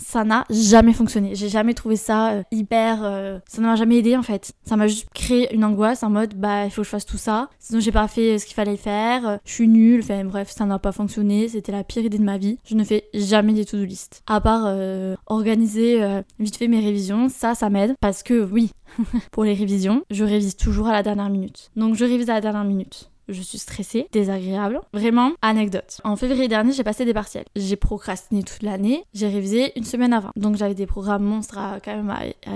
ça 0.00 0.24
n'a 0.24 0.44
jamais 0.50 0.92
fonctionné. 0.92 1.34
J'ai 1.34 1.48
jamais 1.48 1.74
trouvé 1.74 1.96
ça 1.96 2.32
euh, 2.32 2.42
hyper. 2.50 3.00
Euh, 3.02 3.38
ça 3.46 3.60
ne 3.60 3.66
m'a 3.66 3.76
jamais 3.76 3.98
aidé 3.98 4.16
en 4.16 4.22
fait. 4.22 4.52
Ça 4.64 4.76
m'a 4.76 4.86
juste 4.86 5.08
créé 5.14 5.54
une 5.54 5.64
angoisse 5.64 6.02
en 6.02 6.10
mode 6.10 6.34
bah 6.34 6.64
il 6.64 6.70
faut 6.70 6.82
que 6.82 6.86
je 6.86 6.90
fasse 6.90 7.06
tout 7.06 7.18
ça. 7.18 7.48
Sinon 7.58 7.80
j'ai 7.80 7.92
pas 7.92 8.08
fait 8.08 8.38
ce 8.38 8.46
qu'il 8.46 8.54
fallait 8.54 8.76
faire. 8.76 9.38
je 9.44 9.52
suis 9.52 9.68
nulle. 9.68 10.00
Enfin 10.02 10.24
bref, 10.24 10.50
ça 10.50 10.64
n'a 10.64 10.78
pas 10.78 10.92
fonctionné. 10.92 11.48
C'était 11.48 11.72
la 11.72 11.84
pire 11.84 12.04
idée 12.04 12.18
de 12.18 12.24
ma 12.24 12.38
vie. 12.38 12.58
Je 12.64 12.74
ne 12.74 12.84
fais 12.84 13.04
jamais 13.14 13.52
des 13.52 13.64
to-do 13.64 13.84
list. 13.84 14.22
À 14.26 14.40
part 14.40 14.64
euh, 14.66 15.14
organiser 15.26 16.00
vite 16.38 16.56
fait 16.56 16.68
mes 16.68 16.80
révisions, 16.80 17.28
ça, 17.28 17.54
ça 17.54 17.70
m'aide 17.70 17.94
parce 18.00 18.22
que 18.22 18.42
oui, 18.42 18.72
pour 19.32 19.44
les 19.44 19.54
révisions, 19.54 20.02
je 20.10 20.24
révise 20.24 20.56
toujours 20.56 20.88
à 20.88 20.92
la 20.92 21.02
dernière 21.02 21.30
minute. 21.30 21.70
Donc 21.76 21.94
je 21.94 22.04
révise 22.04 22.30
à 22.30 22.34
la 22.34 22.40
dernière 22.40 22.64
minute 22.64 23.09
je 23.32 23.42
suis 23.42 23.58
stressée, 23.58 24.08
désagréable. 24.12 24.80
Vraiment, 24.92 25.32
anecdote. 25.42 26.00
En 26.04 26.16
février 26.16 26.48
dernier, 26.48 26.72
j'ai 26.72 26.84
passé 26.84 27.04
des 27.04 27.14
partiels. 27.14 27.44
J'ai 27.56 27.76
procrastiné 27.76 28.42
toute 28.42 28.62
l'année, 28.62 29.04
j'ai 29.14 29.28
révisé 29.28 29.72
une 29.76 29.84
semaine 29.84 30.12
avant. 30.12 30.30
Donc 30.36 30.56
j'avais 30.56 30.74
des 30.74 30.86
programmes 30.86 31.24
monstres 31.24 31.58
à, 31.58 31.78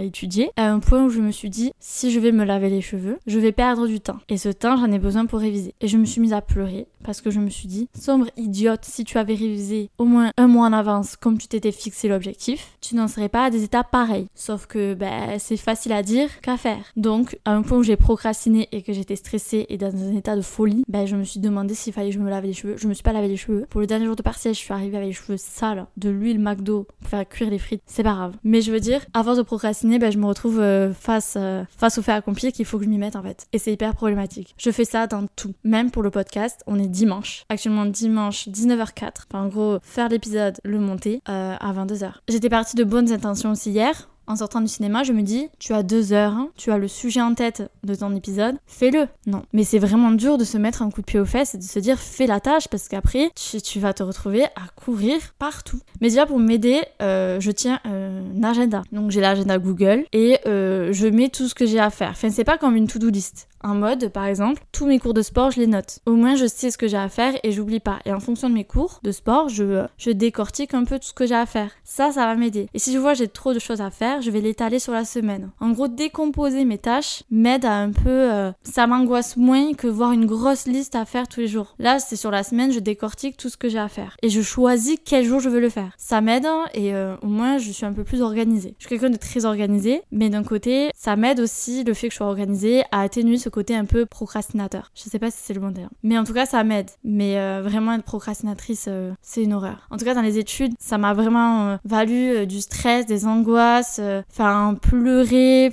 étudier. 0.02 0.50
À 0.56 0.70
un 0.70 0.80
point 0.80 1.04
où 1.04 1.10
je 1.10 1.20
me 1.20 1.30
suis 1.30 1.50
dit, 1.50 1.72
si 1.80 2.10
je 2.10 2.20
vais 2.20 2.32
me 2.32 2.44
laver 2.44 2.70
les 2.70 2.80
cheveux, 2.80 3.18
je 3.26 3.38
vais 3.38 3.52
perdre 3.52 3.86
du 3.86 4.00
temps. 4.00 4.18
Et 4.28 4.36
ce 4.36 4.48
temps, 4.48 4.76
j'en 4.76 4.90
ai 4.92 4.98
besoin 4.98 5.26
pour 5.26 5.40
réviser. 5.40 5.74
Et 5.80 5.88
je 5.88 5.96
me 5.96 6.04
suis 6.04 6.20
mise 6.20 6.32
à 6.32 6.40
pleurer 6.40 6.86
parce 7.04 7.20
que 7.20 7.30
je 7.30 7.38
me 7.38 7.50
suis 7.50 7.68
dit, 7.68 7.88
sombre 7.98 8.28
idiote, 8.36 8.84
si 8.84 9.04
tu 9.04 9.18
avais 9.18 9.34
révisé 9.34 9.90
au 9.98 10.04
moins 10.04 10.30
un 10.36 10.46
mois 10.46 10.66
en 10.66 10.72
avance 10.72 11.16
comme 11.16 11.38
tu 11.38 11.48
t'étais 11.48 11.72
fixé 11.72 12.08
l'objectif, 12.08 12.76
tu 12.80 12.96
n'en 12.96 13.08
serais 13.08 13.28
pas 13.28 13.44
à 13.44 13.50
des 13.50 13.62
étapes 13.62 13.90
pareils. 13.90 14.26
Sauf 14.34 14.66
que 14.66 14.94
ben, 14.94 15.38
c'est 15.38 15.56
facile 15.56 15.92
à 15.92 16.02
dire 16.02 16.40
qu'à 16.40 16.56
faire. 16.56 16.84
Donc, 16.96 17.38
à 17.44 17.52
un 17.52 17.62
point 17.62 17.78
où 17.78 17.82
j'ai 17.82 17.96
procrastiné 17.96 18.68
et 18.72 18.82
que 18.82 18.92
j'étais 18.92 19.16
stressée 19.16 19.66
et 19.68 19.76
dans 19.76 19.94
un 19.94 20.16
état 20.16 20.34
de 20.34 20.40
ben, 20.88 21.06
je 21.06 21.16
me 21.16 21.24
suis 21.24 21.40
demandé 21.40 21.74
s'il 21.74 21.92
fallait 21.92 22.10
que 22.10 22.14
je 22.14 22.20
me 22.20 22.30
lave 22.30 22.44
les 22.44 22.52
cheveux. 22.52 22.76
Je 22.76 22.88
me 22.88 22.94
suis 22.94 23.02
pas 23.02 23.12
lavé 23.12 23.28
les 23.28 23.36
cheveux. 23.36 23.66
Pour 23.68 23.80
le 23.80 23.86
dernier 23.86 24.06
jour 24.06 24.16
de 24.16 24.22
partiel, 24.22 24.54
je 24.54 24.58
suis 24.58 24.72
arrivée 24.72 24.96
avec 24.96 25.08
les 25.08 25.14
cheveux 25.14 25.36
sales, 25.36 25.86
de 25.96 26.10
l'huile 26.10 26.38
McDo 26.38 26.86
pour 27.00 27.08
faire 27.10 27.28
cuire 27.28 27.50
les 27.50 27.58
frites. 27.58 27.82
C'est 27.86 28.02
pas 28.02 28.14
grave. 28.14 28.36
Mais 28.44 28.60
je 28.60 28.72
veux 28.72 28.80
dire, 28.80 29.00
force 29.24 29.38
de 29.38 29.42
procrastiner, 29.42 29.98
ben, 29.98 30.12
je 30.12 30.18
me 30.18 30.26
retrouve 30.26 30.60
euh, 30.60 30.92
face, 30.92 31.34
euh, 31.36 31.64
face 31.76 31.98
au 31.98 32.02
fait 32.02 32.12
accompli 32.12 32.52
qu'il 32.52 32.64
faut 32.64 32.78
que 32.78 32.84
je 32.84 32.90
m'y 32.90 32.98
mette 32.98 33.16
en 33.16 33.22
fait. 33.22 33.46
Et 33.52 33.58
c'est 33.58 33.72
hyper 33.72 33.94
problématique. 33.94 34.54
Je 34.58 34.70
fais 34.70 34.84
ça 34.84 35.06
dans 35.06 35.26
tout. 35.34 35.54
Même 35.64 35.90
pour 35.90 36.02
le 36.02 36.10
podcast, 36.10 36.62
on 36.66 36.78
est 36.78 36.86
dimanche. 36.86 37.44
Actuellement 37.48 37.86
dimanche 37.86 38.48
19h04. 38.48 39.24
Enfin, 39.30 39.44
en 39.44 39.48
gros, 39.48 39.78
faire 39.82 40.08
l'épisode, 40.08 40.58
le 40.64 40.78
monter 40.78 41.22
euh, 41.28 41.56
à 41.58 41.72
22h. 41.72 42.12
J'étais 42.28 42.48
partie 42.48 42.76
de 42.76 42.84
bonnes 42.84 43.10
intentions 43.10 43.52
aussi 43.52 43.70
hier 43.70 44.08
en 44.26 44.36
sortant 44.36 44.60
du 44.60 44.68
cinéma, 44.68 45.02
je 45.02 45.12
me 45.12 45.22
dis, 45.22 45.48
tu 45.58 45.72
as 45.72 45.82
deux 45.82 46.12
heures, 46.12 46.32
hein, 46.32 46.48
tu 46.56 46.70
as 46.70 46.78
le 46.78 46.88
sujet 46.88 47.20
en 47.20 47.34
tête 47.34 47.70
de 47.82 47.94
ton 47.94 48.14
épisode, 48.14 48.56
fais-le. 48.66 49.06
Non. 49.26 49.44
Mais 49.52 49.64
c'est 49.64 49.78
vraiment 49.78 50.10
dur 50.10 50.38
de 50.38 50.44
se 50.44 50.58
mettre 50.58 50.82
un 50.82 50.90
coup 50.90 51.00
de 51.00 51.06
pied 51.06 51.20
aux 51.20 51.24
fesses 51.24 51.54
et 51.54 51.58
de 51.58 51.62
se 51.62 51.78
dire, 51.78 51.98
fais 51.98 52.26
la 52.26 52.40
tâche 52.40 52.68
parce 52.68 52.88
qu'après, 52.88 53.30
tu, 53.34 53.80
vas 53.80 53.92
te 53.92 54.02
retrouver 54.02 54.44
à 54.44 54.68
courir 54.76 55.18
partout. 55.38 55.80
Mais 56.00 56.08
déjà, 56.08 56.26
pour 56.26 56.38
m'aider, 56.38 56.82
euh, 57.02 57.40
je 57.40 57.50
tiens 57.50 57.80
un 57.84 58.42
agenda. 58.42 58.82
Donc 58.92 59.10
j'ai 59.10 59.20
l'agenda 59.20 59.58
Google 59.58 60.04
et 60.12 60.38
euh, 60.46 60.92
je 60.92 61.06
mets 61.06 61.28
tout 61.28 61.48
ce 61.48 61.54
que 61.54 61.66
j'ai 61.66 61.80
à 61.80 61.90
faire. 61.90 62.10
Enfin, 62.10 62.30
c'est 62.30 62.44
pas 62.44 62.58
comme 62.58 62.76
une 62.76 62.86
to-do 62.86 63.08
list. 63.08 63.48
En 63.64 63.74
mode, 63.74 64.10
par 64.10 64.26
exemple, 64.26 64.62
tous 64.72 64.84
mes 64.84 64.98
cours 64.98 65.14
de 65.14 65.22
sport, 65.22 65.50
je 65.50 65.58
les 65.58 65.66
note. 65.66 66.00
Au 66.04 66.12
moins, 66.12 66.36
je 66.36 66.44
sais 66.44 66.70
ce 66.70 66.76
que 66.76 66.86
j'ai 66.86 66.98
à 66.98 67.08
faire 67.08 67.32
et 67.42 67.50
j'oublie 67.50 67.80
pas. 67.80 67.98
Et 68.04 68.12
en 68.12 68.20
fonction 68.20 68.50
de 68.50 68.54
mes 68.54 68.64
cours 68.64 69.00
de 69.02 69.10
sport, 69.10 69.48
je, 69.48 69.86
je 69.96 70.10
décortique 70.10 70.74
un 70.74 70.84
peu 70.84 70.98
tout 70.98 71.06
ce 71.06 71.14
que 71.14 71.24
j'ai 71.24 71.34
à 71.34 71.46
faire. 71.46 71.70
Ça, 71.82 72.12
ça 72.12 72.26
va 72.26 72.34
m'aider. 72.34 72.68
Et 72.74 72.78
si 72.78 72.92
je 72.92 72.98
vois 72.98 73.14
j'ai 73.14 73.26
trop 73.26 73.54
de 73.54 73.58
choses 73.58 73.80
à 73.80 73.88
faire, 73.90 74.20
je 74.20 74.30
vais 74.30 74.42
l'étaler 74.42 74.78
sur 74.78 74.92
la 74.92 75.06
semaine. 75.06 75.50
En 75.60 75.70
gros, 75.70 75.88
décomposer 75.88 76.66
mes 76.66 76.76
tâches 76.76 77.22
m'aide 77.30 77.64
à 77.64 77.72
un 77.72 77.92
peu... 77.92 78.10
Euh, 78.10 78.52
ça 78.64 78.86
m'angoisse 78.86 79.38
moins 79.38 79.72
que 79.72 79.86
voir 79.86 80.12
une 80.12 80.26
grosse 80.26 80.66
liste 80.66 80.94
à 80.94 81.06
faire 81.06 81.26
tous 81.26 81.40
les 81.40 81.48
jours. 81.48 81.74
Là, 81.78 82.00
c'est 82.00 82.16
sur 82.16 82.30
la 82.30 82.42
semaine, 82.42 82.70
je 82.70 82.80
décortique 82.80 83.38
tout 83.38 83.48
ce 83.48 83.56
que 83.56 83.70
j'ai 83.70 83.78
à 83.78 83.88
faire. 83.88 84.18
Et 84.22 84.28
je 84.28 84.42
choisis 84.42 84.98
quel 85.02 85.24
jour 85.24 85.40
je 85.40 85.48
veux 85.48 85.60
le 85.60 85.70
faire. 85.70 85.94
Ça 85.96 86.20
m'aide 86.20 86.44
hein, 86.44 86.64
et 86.74 86.94
euh, 86.94 87.16
au 87.22 87.28
moins, 87.28 87.56
je 87.56 87.70
suis 87.70 87.86
un 87.86 87.94
peu 87.94 88.04
plus 88.04 88.20
organisée. 88.20 88.74
Je 88.78 88.86
suis 88.86 88.90
quelqu'un 88.98 89.08
de 89.08 89.16
très 89.16 89.46
organisé, 89.46 90.02
mais 90.12 90.28
d'un 90.28 90.44
côté, 90.44 90.90
ça 90.94 91.16
m'aide 91.16 91.40
aussi 91.40 91.82
le 91.82 91.94
fait 91.94 92.08
que 92.08 92.12
je 92.12 92.18
sois 92.18 92.26
organisée 92.26 92.82
à 92.92 93.00
atténuer 93.00 93.38
ce 93.38 93.53
côté 93.54 93.76
un 93.76 93.84
peu 93.84 94.06
procrastinateur. 94.06 94.90
Je 94.94 95.02
sais 95.02 95.18
pas 95.18 95.30
si 95.30 95.38
c'est 95.40 95.54
le 95.54 95.60
bon 95.60 95.72
terme. 95.72 95.90
Mais 96.02 96.18
en 96.18 96.24
tout 96.24 96.34
cas, 96.34 96.46
ça 96.46 96.64
m'aide. 96.64 96.90
Mais 97.04 97.38
euh, 97.38 97.62
vraiment, 97.62 97.92
être 97.94 98.04
procrastinatrice, 98.04 98.88
c'est 99.22 99.42
une 99.42 99.52
horreur. 99.52 99.86
En 99.90 99.96
tout 99.96 100.04
cas, 100.04 100.14
dans 100.14 100.22
les 100.22 100.38
études, 100.38 100.74
ça 100.78 100.98
m'a 100.98 101.14
vraiment 101.14 101.78
valu 101.84 102.46
du 102.46 102.60
stress, 102.60 103.06
des 103.06 103.26
angoisses, 103.26 104.00
enfin 104.30 104.76
pleurer, 104.80 105.70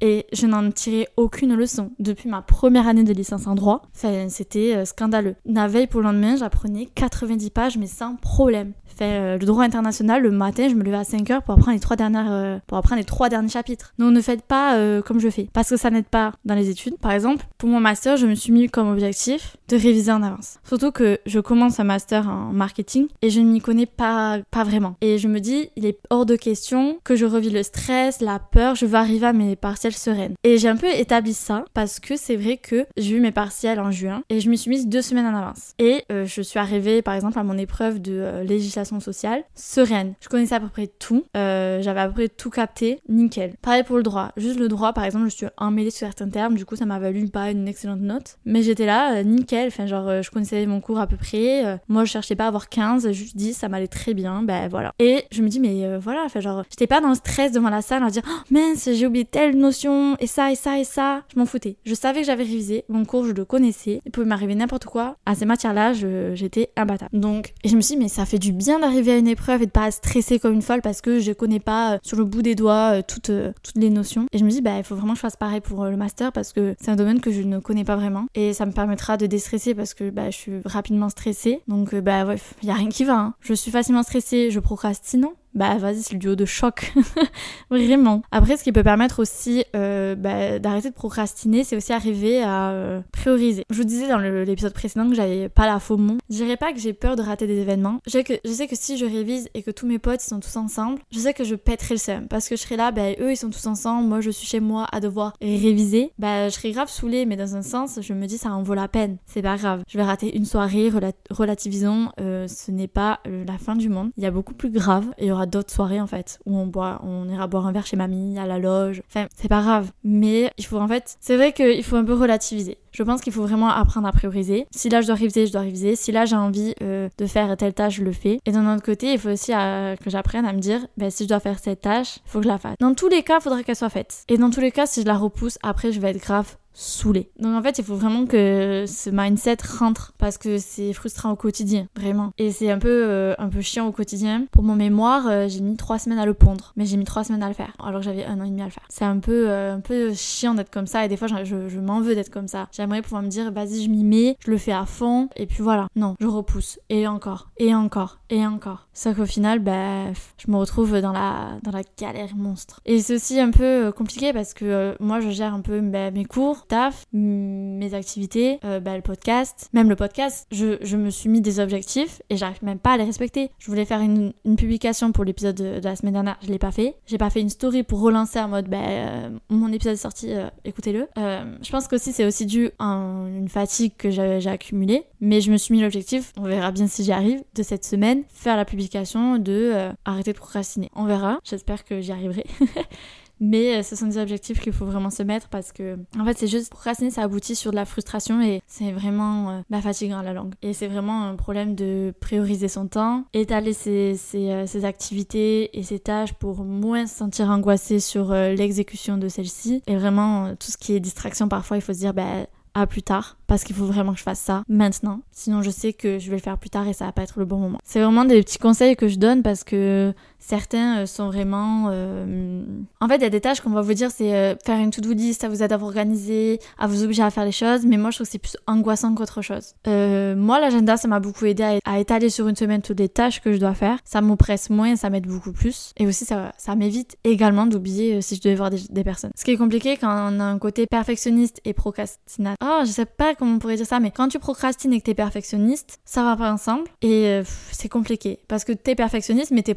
et 0.00 0.26
je 0.32 0.46
n'en 0.46 0.70
tirais 0.70 1.08
aucune 1.16 1.54
leçon. 1.54 1.90
Depuis 1.98 2.28
ma 2.28 2.42
première 2.42 2.86
année 2.86 3.04
de 3.04 3.12
licence 3.12 3.46
en 3.46 3.54
droit, 3.54 3.82
c'était 3.92 4.76
euh, 4.76 4.84
scandaleux. 4.84 5.36
La 5.44 5.68
veille 5.68 5.86
pour 5.86 6.00
le 6.00 6.06
lendemain, 6.06 6.36
j'apprenais 6.36 6.86
90 6.94 7.50
pages, 7.50 7.78
mais 7.78 7.86
sans 7.86 8.16
problème. 8.16 8.72
Euh, 9.00 9.38
le 9.38 9.46
droit 9.46 9.62
international, 9.62 10.22
le 10.22 10.30
matin, 10.30 10.68
je 10.68 10.74
me 10.74 10.82
levais 10.82 10.96
à 10.96 11.04
5 11.04 11.30
heures 11.30 11.42
pour 11.42 11.54
apprendre 11.54 11.74
les 11.74 11.80
trois 11.80 11.96
dernières, 11.96 12.32
euh, 12.32 12.58
pour 12.66 12.78
apprendre 12.78 12.98
les 12.98 13.04
trois 13.04 13.28
derniers 13.28 13.48
chapitres. 13.48 13.94
Donc 13.98 14.12
ne 14.12 14.20
faites 14.20 14.42
pas 14.42 14.76
comme 15.02 15.20
je 15.20 15.28
fais, 15.28 15.48
parce 15.52 15.70
que 15.70 15.76
ça 15.76 15.90
n'aide 15.90 16.06
pas 16.06 16.32
dans 16.44 16.54
les 16.54 16.70
études. 16.70 16.96
Par 17.08 17.14
exemple, 17.14 17.46
pour 17.56 17.70
mon 17.70 17.80
master, 17.80 18.18
je 18.18 18.26
me 18.26 18.34
suis 18.34 18.52
mis 18.52 18.68
comme 18.68 18.90
objectif 18.90 19.56
de 19.70 19.76
réviser 19.76 20.12
en 20.12 20.22
avance. 20.22 20.58
Surtout 20.62 20.90
que 20.90 21.18
je 21.24 21.40
commence 21.40 21.80
un 21.80 21.84
master 21.84 22.28
en 22.28 22.52
marketing 22.52 23.08
et 23.22 23.30
je 23.30 23.40
ne 23.40 23.50
m'y 23.50 23.60
connais 23.60 23.86
pas, 23.86 24.40
pas 24.50 24.62
vraiment. 24.62 24.96
Et 25.00 25.16
je 25.16 25.26
me 25.26 25.40
dis, 25.40 25.70
il 25.76 25.86
est 25.86 25.98
hors 26.10 26.26
de 26.26 26.36
question 26.36 26.98
que 27.04 27.16
je 27.16 27.24
revis 27.24 27.48
le 27.48 27.62
stress, 27.62 28.20
la 28.20 28.38
peur, 28.38 28.74
je 28.74 28.84
veux 28.84 28.96
arriver 28.96 29.26
à 29.26 29.32
mes 29.32 29.56
partiels 29.56 29.94
sereines. 29.94 30.34
Et 30.44 30.58
j'ai 30.58 30.68
un 30.68 30.76
peu 30.76 30.86
établi 30.86 31.32
ça 31.32 31.64
parce 31.72 31.98
que 31.98 32.16
c'est 32.16 32.36
vrai 32.36 32.58
que 32.58 32.86
j'ai 32.98 33.16
eu 33.16 33.20
mes 33.20 33.32
partiels 33.32 33.80
en 33.80 33.90
juin 33.90 34.22
et 34.28 34.40
je 34.40 34.50
me 34.50 34.56
suis 34.56 34.68
mise 34.68 34.86
deux 34.86 35.02
semaines 35.02 35.26
en 35.26 35.36
avance. 35.36 35.72
Et 35.78 36.04
euh, 36.12 36.26
je 36.26 36.42
suis 36.42 36.58
arrivée 36.58 37.00
par 37.00 37.14
exemple 37.14 37.38
à 37.38 37.42
mon 37.42 37.56
épreuve 37.56 38.02
de 38.02 38.12
euh, 38.12 38.44
législation 38.44 39.00
sociale 39.00 39.44
sereine. 39.54 40.12
Je 40.20 40.28
connaissais 40.28 40.56
à 40.56 40.60
peu 40.60 40.68
près 40.68 40.88
tout, 40.88 41.24
euh, 41.38 41.80
j'avais 41.80 42.00
à 42.00 42.08
peu 42.08 42.12
près 42.12 42.28
tout 42.28 42.50
capté, 42.50 43.00
nickel. 43.08 43.54
Pareil 43.62 43.82
pour 43.82 43.96
le 43.96 44.02
droit. 44.02 44.32
Juste 44.36 44.58
le 44.58 44.68
droit 44.68 44.92
par 44.92 45.04
exemple, 45.04 45.24
je 45.30 45.36
suis 45.36 45.46
emmêlée 45.56 45.90
sur 45.90 46.06
certains 46.06 46.28
termes, 46.28 46.54
du 46.54 46.66
coup 46.66 46.76
ça 46.76 46.84
m'a 46.88 46.98
valu 46.98 47.28
pas 47.28 47.50
une 47.50 47.68
excellente 47.68 48.00
note. 48.00 48.38
Mais 48.44 48.62
j'étais 48.62 48.86
là, 48.86 49.22
nickel, 49.22 49.68
enfin 49.68 49.86
genre 49.86 50.22
je 50.22 50.30
connaissais 50.30 50.66
mon 50.66 50.80
cours 50.80 50.98
à 50.98 51.06
peu 51.06 51.16
près. 51.16 51.80
moi 51.88 52.04
je 52.04 52.10
cherchais 52.10 52.36
pas 52.36 52.44
à 52.44 52.48
avoir 52.48 52.68
15, 52.68 53.10
juste 53.12 53.36
10, 53.36 53.54
ça 53.54 53.68
m'allait 53.68 53.88
très 53.88 54.14
bien, 54.14 54.42
ben 54.42 54.68
voilà. 54.68 54.92
Et 54.98 55.24
je 55.30 55.42
me 55.42 55.48
dis 55.48 55.60
mais 55.60 55.98
voilà, 55.98 56.22
enfin 56.24 56.40
genre 56.40 56.64
j'étais 56.70 56.86
pas 56.86 57.00
dans 57.00 57.10
le 57.10 57.14
stress 57.14 57.52
devant 57.52 57.70
la 57.70 57.82
salle 57.82 58.02
à 58.02 58.10
dire 58.10 58.22
oh, 58.26 58.40
mince, 58.50 58.88
j'ai 58.92 59.06
oublié 59.06 59.24
telle 59.24 59.56
notion, 59.56 60.16
et 60.20 60.26
ça, 60.26 60.50
et 60.50 60.54
ça, 60.54 60.78
et 60.78 60.84
ça. 60.84 61.22
Je 61.32 61.38
m'en 61.38 61.46
foutais. 61.46 61.76
Je 61.84 61.94
savais 61.94 62.20
que 62.20 62.26
j'avais 62.26 62.44
révisé, 62.44 62.84
mon 62.88 63.04
cours, 63.04 63.24
je 63.24 63.32
le 63.32 63.44
connaissais. 63.44 64.00
Il 64.04 64.12
pouvait 64.12 64.26
m'arriver 64.26 64.54
n'importe 64.54 64.86
quoi. 64.86 65.16
À 65.26 65.34
ces 65.34 65.44
matières-là, 65.44 65.92
j'étais 65.92 66.70
imbattable. 66.76 67.18
Donc, 67.18 67.52
je 67.64 67.74
me 67.76 67.80
suis 67.80 67.96
dit, 67.96 68.02
mais 68.02 68.08
ça 68.08 68.24
fait 68.24 68.38
du 68.38 68.52
bien 68.52 68.80
d'arriver 68.80 69.12
à 69.12 69.16
une 69.18 69.28
épreuve 69.28 69.62
et 69.62 69.66
de 69.66 69.70
pas 69.70 69.90
stresser 69.90 70.38
comme 70.38 70.54
une 70.54 70.62
folle 70.62 70.82
parce 70.82 71.00
que 71.00 71.20
je 71.20 71.32
connais 71.32 71.60
pas 71.60 71.94
euh, 71.94 71.98
sur 72.02 72.16
le 72.16 72.24
bout 72.24 72.42
des 72.42 72.54
doigts 72.54 72.98
euh, 72.98 73.02
toutes, 73.06 73.30
euh, 73.30 73.52
toutes 73.62 73.76
les 73.76 73.90
notions. 73.90 74.26
Et 74.32 74.38
je 74.38 74.44
me 74.44 74.50
dis, 74.50 74.60
bah, 74.60 74.78
il 74.78 74.84
faut 74.84 74.94
vraiment 74.94 75.12
que 75.12 75.18
je 75.18 75.22
fasse 75.22 75.36
pareil 75.36 75.60
pour 75.60 75.84
le 75.84 75.96
master 75.96 76.32
parce 76.32 76.52
que 76.52 76.74
c'est 76.80 76.90
un 76.90 76.96
domaine 76.96 77.20
que 77.20 77.30
je 77.30 77.42
ne 77.42 77.58
connais 77.58 77.84
pas 77.84 77.96
vraiment. 77.96 78.26
Et 78.34 78.52
ça 78.52 78.66
me 78.66 78.72
permettra 78.72 79.16
de 79.16 79.38
stressée 79.38 79.74
parce 79.74 79.94
que 79.94 80.10
bah, 80.10 80.30
je 80.30 80.36
suis 80.36 80.52
rapidement 80.64 81.08
stressée. 81.08 81.60
Donc, 81.68 81.94
euh, 81.94 82.00
bah, 82.00 82.24
ouais, 82.24 82.36
il 82.62 82.68
y 82.68 82.70
a 82.70 82.74
rien 82.74 82.88
qui 82.88 83.04
va. 83.04 83.18
Hein. 83.18 83.34
Je 83.40 83.54
suis 83.54 83.70
facilement 83.70 84.02
stressée, 84.02 84.50
je 84.50 84.60
procrastine 84.60 85.28
bah 85.58 85.76
vas-y, 85.76 86.02
c'est 86.02 86.12
le 86.12 86.20
duo 86.20 86.36
de 86.36 86.44
choc. 86.44 86.94
Vraiment. 87.70 88.22
Après, 88.30 88.56
ce 88.56 88.62
qui 88.62 88.70
peut 88.70 88.84
permettre 88.84 89.20
aussi 89.20 89.64
euh, 89.74 90.14
bah, 90.14 90.60
d'arrêter 90.60 90.88
de 90.88 90.94
procrastiner, 90.94 91.64
c'est 91.64 91.76
aussi 91.76 91.92
arriver 91.92 92.42
à 92.42 92.70
euh, 92.70 93.00
prioriser. 93.12 93.64
Je 93.68 93.76
vous 93.76 93.84
disais 93.84 94.08
dans 94.08 94.18
l'épisode 94.18 94.72
précédent 94.72 95.08
que 95.08 95.16
j'avais 95.16 95.48
pas 95.48 95.66
la 95.66 95.80
FOMO. 95.80 96.18
Je 96.30 96.36
dirais 96.36 96.56
pas 96.56 96.72
que 96.72 96.78
j'ai 96.78 96.92
peur 96.92 97.16
de 97.16 97.22
rater 97.22 97.48
des 97.48 97.58
événements. 97.58 97.98
Je 98.06 98.12
sais, 98.12 98.24
que, 98.24 98.34
je 98.44 98.50
sais 98.50 98.68
que 98.68 98.76
si 98.76 98.96
je 98.96 99.04
révise 99.04 99.48
et 99.54 99.64
que 99.64 99.72
tous 99.72 99.86
mes 99.86 99.98
potes 99.98 100.20
sont 100.20 100.38
tous 100.38 100.56
ensemble, 100.56 101.00
je 101.10 101.18
sais 101.18 101.34
que 101.34 101.42
je 101.42 101.56
pèterai 101.56 101.94
le 101.94 101.98
seum 101.98 102.28
parce 102.28 102.48
que 102.48 102.54
je 102.54 102.62
serai 102.62 102.76
là, 102.76 102.92
bah 102.92 103.10
eux 103.20 103.32
ils 103.32 103.36
sont 103.36 103.50
tous 103.50 103.66
ensemble, 103.66 104.06
moi 104.06 104.20
je 104.20 104.30
suis 104.30 104.46
chez 104.46 104.60
moi 104.60 104.86
à 104.92 105.00
devoir 105.00 105.34
réviser. 105.40 106.12
Bah 106.20 106.48
je 106.48 106.54
serais 106.54 106.70
grave 106.70 106.88
saoulée, 106.88 107.26
mais 107.26 107.36
dans 107.36 107.56
un 107.56 107.62
sens, 107.62 107.98
je 108.00 108.12
me 108.12 108.26
dis 108.26 108.38
ça 108.38 108.50
en 108.50 108.62
vaut 108.62 108.74
la 108.74 108.86
peine. 108.86 109.16
C'est 109.26 109.42
pas 109.42 109.56
grave. 109.56 109.82
Je 109.88 109.98
vais 109.98 110.04
rater 110.04 110.36
une 110.36 110.44
soirée, 110.44 110.88
relativisons, 111.30 112.10
euh, 112.20 112.46
ce 112.46 112.70
n'est 112.70 112.86
pas 112.86 113.20
la 113.24 113.58
fin 113.58 113.74
du 113.74 113.88
monde. 113.88 114.10
Il 114.16 114.22
y 114.22 114.26
a 114.26 114.30
beaucoup 114.30 114.54
plus 114.54 114.70
grave 114.70 115.06
et 115.18 115.32
d'autres 115.48 115.72
soirées 115.72 116.00
en 116.00 116.06
fait 116.06 116.38
où 116.46 116.56
on 116.56 116.66
boit, 116.66 117.00
on 117.04 117.28
ira 117.28 117.46
boire 117.46 117.66
un 117.66 117.72
verre 117.72 117.86
chez 117.86 117.96
mamie, 117.96 118.38
à 118.38 118.46
la 118.46 118.58
loge. 118.58 119.02
Enfin, 119.08 119.26
c'est 119.34 119.48
pas 119.48 119.62
grave. 119.62 119.90
Mais 120.04 120.50
il 120.58 120.64
faut 120.64 120.78
en 120.78 120.88
fait, 120.88 121.16
c'est 121.20 121.36
vrai 121.36 121.52
qu'il 121.52 121.82
faut 121.82 121.96
un 121.96 122.04
peu 122.04 122.14
relativiser. 122.14 122.78
Je 122.92 123.02
pense 123.02 123.20
qu'il 123.20 123.32
faut 123.32 123.42
vraiment 123.42 123.68
apprendre 123.68 124.08
à 124.08 124.12
prioriser. 124.12 124.66
Si 124.70 124.88
là 124.88 125.00
je 125.00 125.06
dois 125.06 125.16
réviser, 125.16 125.46
je 125.46 125.52
dois 125.52 125.60
réviser. 125.60 125.96
Si 125.96 126.12
là 126.12 126.24
j'ai 126.24 126.36
envie 126.36 126.74
euh, 126.82 127.08
de 127.18 127.26
faire 127.26 127.56
telle 127.56 127.74
tâche, 127.74 127.96
je 127.96 128.04
le 128.04 128.12
fais. 128.12 128.40
Et 128.46 128.52
d'un 128.52 128.74
autre 128.74 128.84
côté, 128.84 129.12
il 129.12 129.18
faut 129.18 129.30
aussi 129.30 129.52
euh, 129.54 129.96
que 129.96 130.10
j'apprenne 130.10 130.44
à 130.44 130.52
me 130.52 130.58
dire, 130.58 130.86
ben, 130.96 131.10
si 131.10 131.24
je 131.24 131.28
dois 131.28 131.40
faire 131.40 131.58
cette 131.58 131.82
tâche, 131.82 132.18
il 132.26 132.30
faut 132.30 132.38
que 132.38 132.44
je 132.44 132.48
la 132.48 132.58
fasse. 132.58 132.76
Dans 132.80 132.94
tous 132.94 133.08
les 133.08 133.22
cas, 133.22 133.38
il 133.38 133.42
faudrait 133.42 133.64
qu'elle 133.64 133.76
soit 133.76 133.88
faite. 133.88 134.24
Et 134.28 134.38
dans 134.38 134.50
tous 134.50 134.60
les 134.60 134.72
cas, 134.72 134.86
si 134.86 135.02
je 135.02 135.06
la 135.06 135.16
repousse, 135.16 135.58
après 135.62 135.92
je 135.92 136.00
vais 136.00 136.10
être 136.10 136.22
grave 136.22 136.56
saoulé. 136.78 137.30
Donc 137.40 137.54
en 137.56 137.62
fait, 137.62 137.78
il 137.78 137.84
faut 137.84 137.96
vraiment 137.96 138.24
que 138.24 138.84
ce 138.86 139.10
mindset 139.10 139.56
rentre 139.78 140.12
parce 140.16 140.38
que 140.38 140.58
c'est 140.58 140.92
frustrant 140.92 141.32
au 141.32 141.36
quotidien, 141.36 141.88
vraiment. 141.96 142.30
Et 142.38 142.52
c'est 142.52 142.70
un 142.70 142.78
peu 142.78 142.88
euh, 142.88 143.34
un 143.38 143.48
peu 143.48 143.60
chiant 143.60 143.86
au 143.86 143.92
quotidien. 143.92 144.46
Pour 144.52 144.62
mon 144.62 144.76
mémoire, 144.76 145.26
euh, 145.26 145.48
j'ai 145.48 145.60
mis 145.60 145.76
trois 145.76 145.98
semaines 145.98 146.20
à 146.20 146.26
le 146.26 146.34
pondre, 146.34 146.72
mais 146.76 146.86
j'ai 146.86 146.96
mis 146.96 147.04
trois 147.04 147.24
semaines 147.24 147.42
à 147.42 147.48
le 147.48 147.54
faire, 147.54 147.74
alors 147.82 148.00
que 148.00 148.04
j'avais 148.04 148.24
un 148.24 148.40
an 148.40 148.44
et 148.44 148.50
demi 148.50 148.62
à 148.62 148.66
le 148.66 148.70
faire. 148.70 148.84
C'est 148.88 149.04
un 149.04 149.18
peu 149.18 149.48
euh, 149.48 149.74
un 149.74 149.80
peu 149.80 150.14
chiant 150.14 150.54
d'être 150.54 150.70
comme 150.70 150.86
ça 150.86 151.04
et 151.04 151.08
des 151.08 151.16
fois 151.16 151.26
je, 151.26 151.68
je 151.68 151.80
m'en 151.80 152.00
veux 152.00 152.14
d'être 152.14 152.30
comme 152.30 152.48
ça. 152.48 152.68
J'aimerais 152.70 153.02
pouvoir 153.02 153.22
me 153.22 153.28
dire 153.28 153.50
vas-y, 153.50 153.82
je 153.82 153.90
m'y 153.90 154.04
mets, 154.04 154.36
je 154.44 154.50
le 154.50 154.58
fais 154.58 154.72
à 154.72 154.86
fond 154.86 155.28
et 155.34 155.46
puis 155.46 155.62
voilà. 155.62 155.88
Non, 155.96 156.14
je 156.20 156.26
repousse 156.26 156.78
et 156.90 157.08
encore 157.08 157.50
et 157.58 157.74
encore 157.74 158.20
et 158.30 158.46
encore. 158.46 158.86
Sauf 158.92 159.16
qu'au 159.16 159.26
final, 159.26 159.58
bah, 159.58 160.12
je 160.12 160.50
me 160.50 160.56
retrouve 160.56 161.00
dans 161.00 161.12
la 161.12 161.58
dans 161.64 161.72
la 161.72 161.82
galère 161.98 162.36
monstre. 162.36 162.80
Et 162.86 163.00
c'est 163.00 163.16
aussi 163.16 163.40
un 163.40 163.50
peu 163.50 163.90
compliqué 163.90 164.32
parce 164.32 164.54
que 164.54 164.94
moi 165.00 165.18
je 165.18 165.30
gère 165.30 165.54
un 165.54 165.60
peu 165.60 165.80
bah, 165.80 166.12
mes 166.12 166.24
cours 166.24 166.66
taf, 166.68 167.04
mes 167.12 167.94
activités, 167.94 168.60
euh, 168.64 168.80
bah, 168.80 168.94
le 168.94 169.02
podcast, 169.02 169.68
même 169.72 169.88
le 169.88 169.96
podcast, 169.96 170.46
je, 170.50 170.96
me 170.96 171.10
suis 171.10 171.28
mis 171.28 171.40
des 171.40 171.60
objectifs 171.60 172.22
et 172.30 172.36
j'arrive 172.36 172.62
même 172.62 172.78
pas 172.78 172.92
à 172.92 172.96
les 172.96 173.04
respecter. 173.04 173.50
Je 173.58 173.66
voulais 173.66 173.84
faire 173.84 174.00
une, 174.00 174.32
une 174.44 174.56
publication 174.56 175.12
pour 175.12 175.24
l'épisode 175.24 175.56
de, 175.56 175.80
la 175.82 175.96
semaine 175.96 176.12
dernière, 176.12 176.36
je 176.42 176.48
l'ai 176.48 176.58
pas 176.58 176.70
fait. 176.70 176.96
J'ai 177.06 177.18
pas 177.18 177.30
fait 177.30 177.40
une 177.40 177.50
story 177.50 177.82
pour 177.82 178.00
relancer 178.00 178.38
en 178.38 178.48
mode 178.48 178.68
bah, 178.68 178.78
euh, 178.78 179.30
mon 179.48 179.72
épisode 179.72 179.94
est 179.94 179.96
sorti, 179.96 180.32
euh, 180.32 180.48
écoutez-le. 180.64 181.08
je 181.16 181.70
pense 181.70 181.88
qu'aussi 181.88 182.12
c'est 182.12 182.26
aussi 182.26 182.46
dû 182.46 182.70
à 182.78 182.84
une 182.84 183.48
fatigue 183.48 183.92
que 183.96 184.10
j'ai 184.10 184.46
accumulée, 184.46 185.04
mais 185.20 185.40
je 185.40 185.50
me 185.50 185.56
suis 185.56 185.74
mis 185.74 185.80
l'objectif, 185.80 186.32
on 186.36 186.42
verra 186.42 186.70
bien 186.70 186.86
si 186.86 187.04
j'y 187.04 187.12
arrive, 187.12 187.42
de 187.54 187.62
cette 187.62 187.84
semaine, 187.84 188.22
faire 188.28 188.56
la 188.56 188.64
publication 188.64 189.38
de 189.38 189.90
arrêter 190.04 190.32
de 190.32 190.38
procrastiner. 190.38 190.90
On 190.94 191.04
verra, 191.04 191.38
j'espère 191.44 191.84
que 191.84 192.00
j'y 192.00 192.12
arriverai. 192.12 192.44
Mais 193.40 193.76
euh, 193.78 193.82
ce 193.82 193.96
sont 193.96 194.06
des 194.06 194.18
objectifs 194.18 194.60
qu'il 194.60 194.72
faut 194.72 194.84
vraiment 194.84 195.10
se 195.10 195.22
mettre 195.22 195.48
parce 195.48 195.72
que, 195.72 195.98
en 196.18 196.24
fait, 196.24 196.38
c'est 196.38 196.46
juste 196.46 196.70
procrastiner, 196.70 197.10
ça 197.10 197.22
aboutit 197.22 197.56
sur 197.56 197.70
de 197.70 197.76
la 197.76 197.84
frustration 197.84 198.40
et 198.40 198.60
c'est 198.66 198.92
vraiment 198.92 199.50
euh, 199.50 199.60
la 199.70 199.80
fatigue 199.80 200.12
à 200.12 200.22
la 200.22 200.32
langue. 200.32 200.54
Et 200.62 200.72
c'est 200.72 200.88
vraiment 200.88 201.24
un 201.24 201.36
problème 201.36 201.74
de 201.74 202.12
prioriser 202.20 202.68
son 202.68 202.86
temps, 202.86 203.24
étaler 203.32 203.72
ses, 203.72 204.16
ses, 204.16 204.50
euh, 204.50 204.84
activités 204.84 205.76
et 205.78 205.82
ses 205.82 205.98
tâches 205.98 206.32
pour 206.34 206.64
moins 206.64 207.06
se 207.06 207.16
sentir 207.16 207.50
angoissé 207.50 208.00
sur 208.00 208.32
l'exécution 208.32 209.18
de 209.18 209.28
celles-ci. 209.28 209.82
Et 209.86 209.96
vraiment, 209.96 210.54
tout 210.54 210.70
ce 210.70 210.76
qui 210.76 210.94
est 210.94 211.00
distraction, 211.00 211.48
parfois, 211.48 211.76
il 211.76 211.80
faut 211.80 211.92
se 211.92 211.98
dire, 211.98 212.14
bah, 212.14 212.46
à 212.74 212.86
plus 212.86 213.02
tard 213.02 213.36
parce 213.46 213.64
qu'il 213.64 213.74
faut 213.74 213.86
vraiment 213.86 214.12
que 214.12 214.18
je 214.18 214.22
fasse 214.22 214.40
ça 214.40 214.62
maintenant. 214.68 215.20
Sinon, 215.32 215.62
je 215.62 215.70
sais 215.70 215.92
que 215.92 216.18
je 216.18 216.30
vais 216.30 216.36
le 216.36 216.42
faire 216.42 216.58
plus 216.58 216.70
tard 216.70 216.86
et 216.86 216.92
ça 216.92 217.06
va 217.06 217.12
pas 217.12 217.22
être 217.22 217.38
le 217.38 217.44
bon 217.44 217.58
moment. 217.58 217.78
C'est 217.82 218.00
vraiment 218.00 218.24
des 218.24 218.42
petits 218.42 218.58
conseils 218.58 218.94
que 218.94 219.08
je 219.08 219.16
donne 219.16 219.42
parce 219.42 219.64
que 219.64 220.14
certains 220.38 220.98
euh, 220.98 221.06
sont 221.06 221.26
vraiment. 221.26 221.88
Euh, 221.92 222.62
en 223.00 223.08
fait, 223.08 223.16
il 223.16 223.22
y 223.22 223.26
a 223.26 223.30
des 223.30 223.40
tâches 223.40 223.60
qu'on 223.60 223.70
va 223.70 223.82
vous 223.82 223.94
dire, 223.94 224.10
c'est 224.10 224.34
euh, 224.34 224.54
faire 224.64 224.78
une 224.78 224.90
to-do 224.90 225.12
list, 225.12 225.42
ça 225.42 225.48
vous 225.48 225.62
aide 225.62 225.72
à 225.72 225.76
vous 225.76 225.86
organiser, 225.86 226.60
à 226.78 226.86
vous 226.86 227.02
obliger 227.02 227.22
à 227.22 227.30
faire 227.30 227.44
les 227.44 227.52
choses, 227.52 227.84
mais 227.84 227.96
moi, 227.96 228.10
je 228.10 228.16
trouve 228.16 228.26
que 228.26 228.32
c'est 228.32 228.38
plus 228.38 228.56
angoissant 228.66 229.14
qu'autre 229.14 229.42
chose. 229.42 229.74
moi, 229.86 230.60
l'agenda, 230.60 230.96
ça 230.96 231.08
m'a 231.08 231.20
beaucoup 231.20 231.44
aidé 231.44 231.80
à, 231.84 231.98
étaler 231.98 232.30
sur 232.30 232.48
une 232.48 232.56
semaine 232.56 232.80
toutes 232.80 233.00
les 233.00 233.08
tâches 233.08 233.40
que 233.40 233.52
je 233.52 233.58
dois 233.58 233.74
faire. 233.74 233.98
Ça 234.04 234.20
m'oppresse 234.20 234.70
moins, 234.70 234.96
ça 234.96 235.10
m'aide 235.10 235.26
beaucoup 235.26 235.52
plus. 235.52 235.92
Et 235.96 236.06
aussi, 236.06 236.24
ça, 236.24 236.52
ça 236.58 236.74
m'évite 236.74 237.16
également 237.24 237.66
d'oublier 237.66 238.22
si 238.22 238.36
je 238.36 238.40
devais 238.40 238.54
voir 238.54 238.70
des, 238.70 239.04
personnes. 239.04 239.30
Ce 239.36 239.44
qui 239.44 239.52
est 239.52 239.56
compliqué 239.56 239.96
quand 239.96 240.08
on 240.08 240.40
a 240.40 240.44
un 240.44 240.58
côté 240.58 240.86
perfectionniste 240.86 241.60
et 241.64 241.72
procrastinateur. 241.72 242.56
Oh, 242.62 242.84
je 242.84 242.90
sais 242.90 243.06
pas 243.06 243.34
comment 243.34 243.54
on 243.54 243.58
pourrait 243.58 243.76
dire 243.76 243.86
ça, 243.86 244.00
mais 244.00 244.10
quand 244.10 244.28
tu 244.28 244.38
procrastines 244.38 244.92
et 244.92 245.00
que 245.00 245.04
t'es 245.04 245.14
perfectionniste, 245.14 245.98
ça 246.04 246.22
va 246.22 246.36
pas 246.36 246.52
ensemble 246.52 246.84
et 247.02 247.40
c'est 247.72 247.88
compliqué 247.88 248.40
parce 248.48 248.64
que 248.64 248.72
t'es 248.72 248.94
perfectionniste 248.94 249.50
mais 249.50 249.62
t'es 249.62 249.74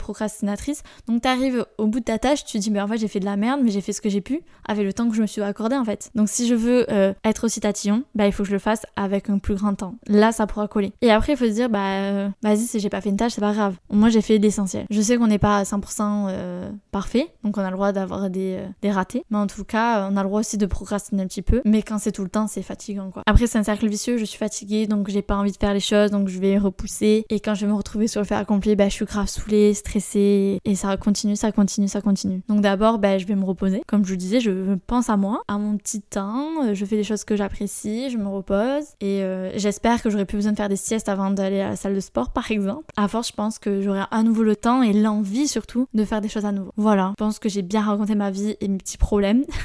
Donc 1.08 1.22
t'arrives 1.22 1.65
au 1.77 1.88
bout 1.88 2.00
de 2.00 2.05
ta 2.05 2.17
tâche, 2.17 2.46
tu 2.46 2.58
te 2.58 2.63
dis 2.63 2.72
mais 2.72 2.81
en 2.81 2.88
fait 2.88 2.98
j'ai 2.98 3.08
fait 3.08 3.20
de 3.20 3.25
la 3.25 3.38
merde, 3.38 3.62
mais 3.63 3.72
j'ai 3.72 3.81
fait 3.81 3.93
ce 3.93 4.01
que 4.01 4.10
j'ai 4.10 4.22
pu 4.22 4.41
avec 4.67 4.86
le 4.86 4.93
temps 4.93 5.10
que 5.10 5.15
je 5.15 5.22
me 5.22 5.27
suis 5.27 5.41
accordé 5.41 5.75
en 5.75 5.86
fait. 5.86 6.12
Donc 6.15 6.29
si 6.29 6.48
je 6.48 6.55
veux 6.55 6.91
euh, 6.91 7.13
être 7.24 7.46
aussi 7.46 7.60
tatillon, 7.60 8.03
bah 8.15 8.25
il 8.27 8.31
faut 8.31 8.43
que 8.43 8.50
je 8.50 8.53
le 8.53 8.60
fasse 8.60 8.86
avec 8.96 9.29
un 9.29 9.38
plus 9.38 9.55
grand 9.55 9.74
temps. 9.75 9.96
Là 10.08 10.31
ça 10.31 10.48
pourra 10.48 10.67
coller. 10.67 10.93
Et 11.01 11.12
après 11.12 11.34
il 11.34 11.38
faut 11.38 11.46
se 11.46 11.51
dire 11.51 11.70
bah 11.70 11.79
euh, 11.79 12.29
vas-y 12.41 12.65
si 12.65 12.79
j'ai 12.79 12.89
pas 12.89 13.01
fait 13.01 13.10
une 13.10 13.17
tâche 13.17 13.34
c'est 13.34 13.41
pas 13.41 13.53
grave. 13.53 13.75
Moi 13.89 14.10
j'ai 14.10 14.22
fait 14.22 14.38
l'essentiel. 14.38 14.86
Je 14.89 15.01
sais 15.01 15.17
qu'on 15.17 15.27
n'est 15.27 15.39
pas 15.39 15.58
à 15.58 15.63
100% 15.63 16.72
parfait, 16.91 17.27
donc 17.43 17.58
on 17.58 17.62
a 17.62 17.70
le 17.70 17.75
droit 17.75 17.91
d'avoir 17.91 18.29
des, 18.29 18.60
des 18.81 18.91
ratés, 18.91 19.24
mais 19.29 19.38
en 19.38 19.48
tout 19.48 19.63
cas 19.63 20.08
on 20.10 20.17
a 20.17 20.24
le 20.24 20.27
droit 20.27 20.39
aussi 20.39 20.58
de 20.58 20.65
procrastiner 20.65 21.24
un 21.24 21.27
petit 21.27 21.41
peu. 21.41 21.62
Mais 21.65 21.81
quand 21.81 21.98
c'est 21.98 22.12
tout 22.12 22.24
le 22.24 22.29
temps 22.29 22.48
c'est 22.48 22.62
fatigant 22.62 23.12
quoi. 23.12 23.24
Après 23.25 23.48
c'est 23.48 23.58
un 23.58 23.63
cercle 23.63 23.88
vicieux, 23.88 24.17
je 24.17 24.25
suis 24.25 24.38
fatiguée, 24.38 24.88
donc 24.88 25.10
j'ai 25.10 25.22
pas 25.22 25.36
envie 25.36 25.51
de 25.51 25.58
faire 25.58 25.74
les 25.74 25.79
choses, 25.79 26.12
donc 26.12 26.27
je 26.27 26.39
vais 26.39 26.58
repousser. 26.58 27.25
Et 27.29 27.39
quand 27.39 27.55
je 27.55 27.65
vais 27.65 27.72
me 27.72 27.77
retrouver 27.77 28.08
sur 28.08 28.22
le 28.22 28.25
faire 28.25 28.38
accompli, 28.38 28.75
bah, 28.75 28.89
je 28.89 28.93
suis 28.93 29.05
grave 29.05 29.27
saoulée, 29.27 29.74
stressée, 29.74 30.40
et 30.65 30.75
ça 30.75 30.95
continue, 30.98 31.36
ça 31.36 31.51
continue, 31.51 31.88
ça 31.88 32.01
continue. 32.01 32.41
Donc 32.48 32.62
d'abord, 32.62 33.00
bah, 33.00 33.17
je 33.17 33.25
vais 33.25 33.36
me 33.36 33.45
reposer. 33.45 33.81
Comme 33.88 34.05
je 34.05 34.12
vous 34.12 34.17
disais, 34.17 34.39
je 34.39 34.75
pense 34.88 35.10
à 35.10 35.17
moi, 35.17 35.41
à 35.48 35.57
mon 35.57 35.77
petit 35.77 36.01
temps, 36.01 36.48
euh, 36.63 36.74
je 36.74 36.86
fais 36.86 36.95
des 36.95 37.03
choses 37.03 37.24
que 37.24 37.36
j'apprécie, 37.36 38.10
je 38.10 38.17
me 38.17 38.27
repose, 38.27 38.83
et 39.00 39.24
euh, 39.24 39.51
j'espère 39.57 40.01
que 40.01 40.10
j'aurai 40.10 40.25
plus 40.25 40.38
besoin 40.38 40.51
de 40.51 40.57
faire 40.57 40.69
des 40.69 40.75
siestes 40.75 41.10
avant 41.10 41.31
d'aller 41.31 41.62
à 41.62 41.69
la 41.69 41.75
salle 41.75 41.95
de 41.95 42.00
sport, 42.00 42.31
par 42.31 42.51
exemple. 42.51 42.86
À 42.98 43.07
force, 43.07 43.29
je 43.29 43.33
pense 43.33 43.60
que 43.60 43.81
j'aurai 43.81 44.01
à 44.10 44.24
nouveau 44.24 44.43
le 44.43 44.55
temps 44.55 44.81
et 44.83 44.93
l'envie 44.93 45.48
surtout 45.48 45.88
de 45.93 46.05
faire 46.05 46.21
des 46.21 46.29
choses 46.29 46.45
à 46.45 46.51
nouveau. 46.51 46.71
Voilà, 46.77 47.13
je 47.17 47.24
pense 47.24 47.39
que 47.39 47.50
j'ai 47.50 47.62
bien 47.62 47.81
raconté 47.81 48.15
ma 48.15 48.31
vie 48.31 48.55
et 48.62 48.67
mes 48.67 48.77
petits 48.77 48.98
problèmes. 48.98 49.45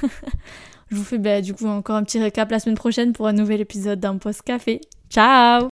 Je 0.88 0.96
vous 0.96 1.04
fais 1.04 1.18
bah, 1.18 1.40
du 1.40 1.52
coup 1.52 1.66
encore 1.66 1.96
un 1.96 2.04
petit 2.04 2.20
récap 2.20 2.50
la 2.50 2.60
semaine 2.60 2.76
prochaine 2.76 3.12
pour 3.12 3.26
un 3.26 3.32
nouvel 3.32 3.60
épisode 3.60 3.98
d'un 3.98 4.18
post 4.18 4.42
café. 4.42 4.80
Ciao 5.10 5.68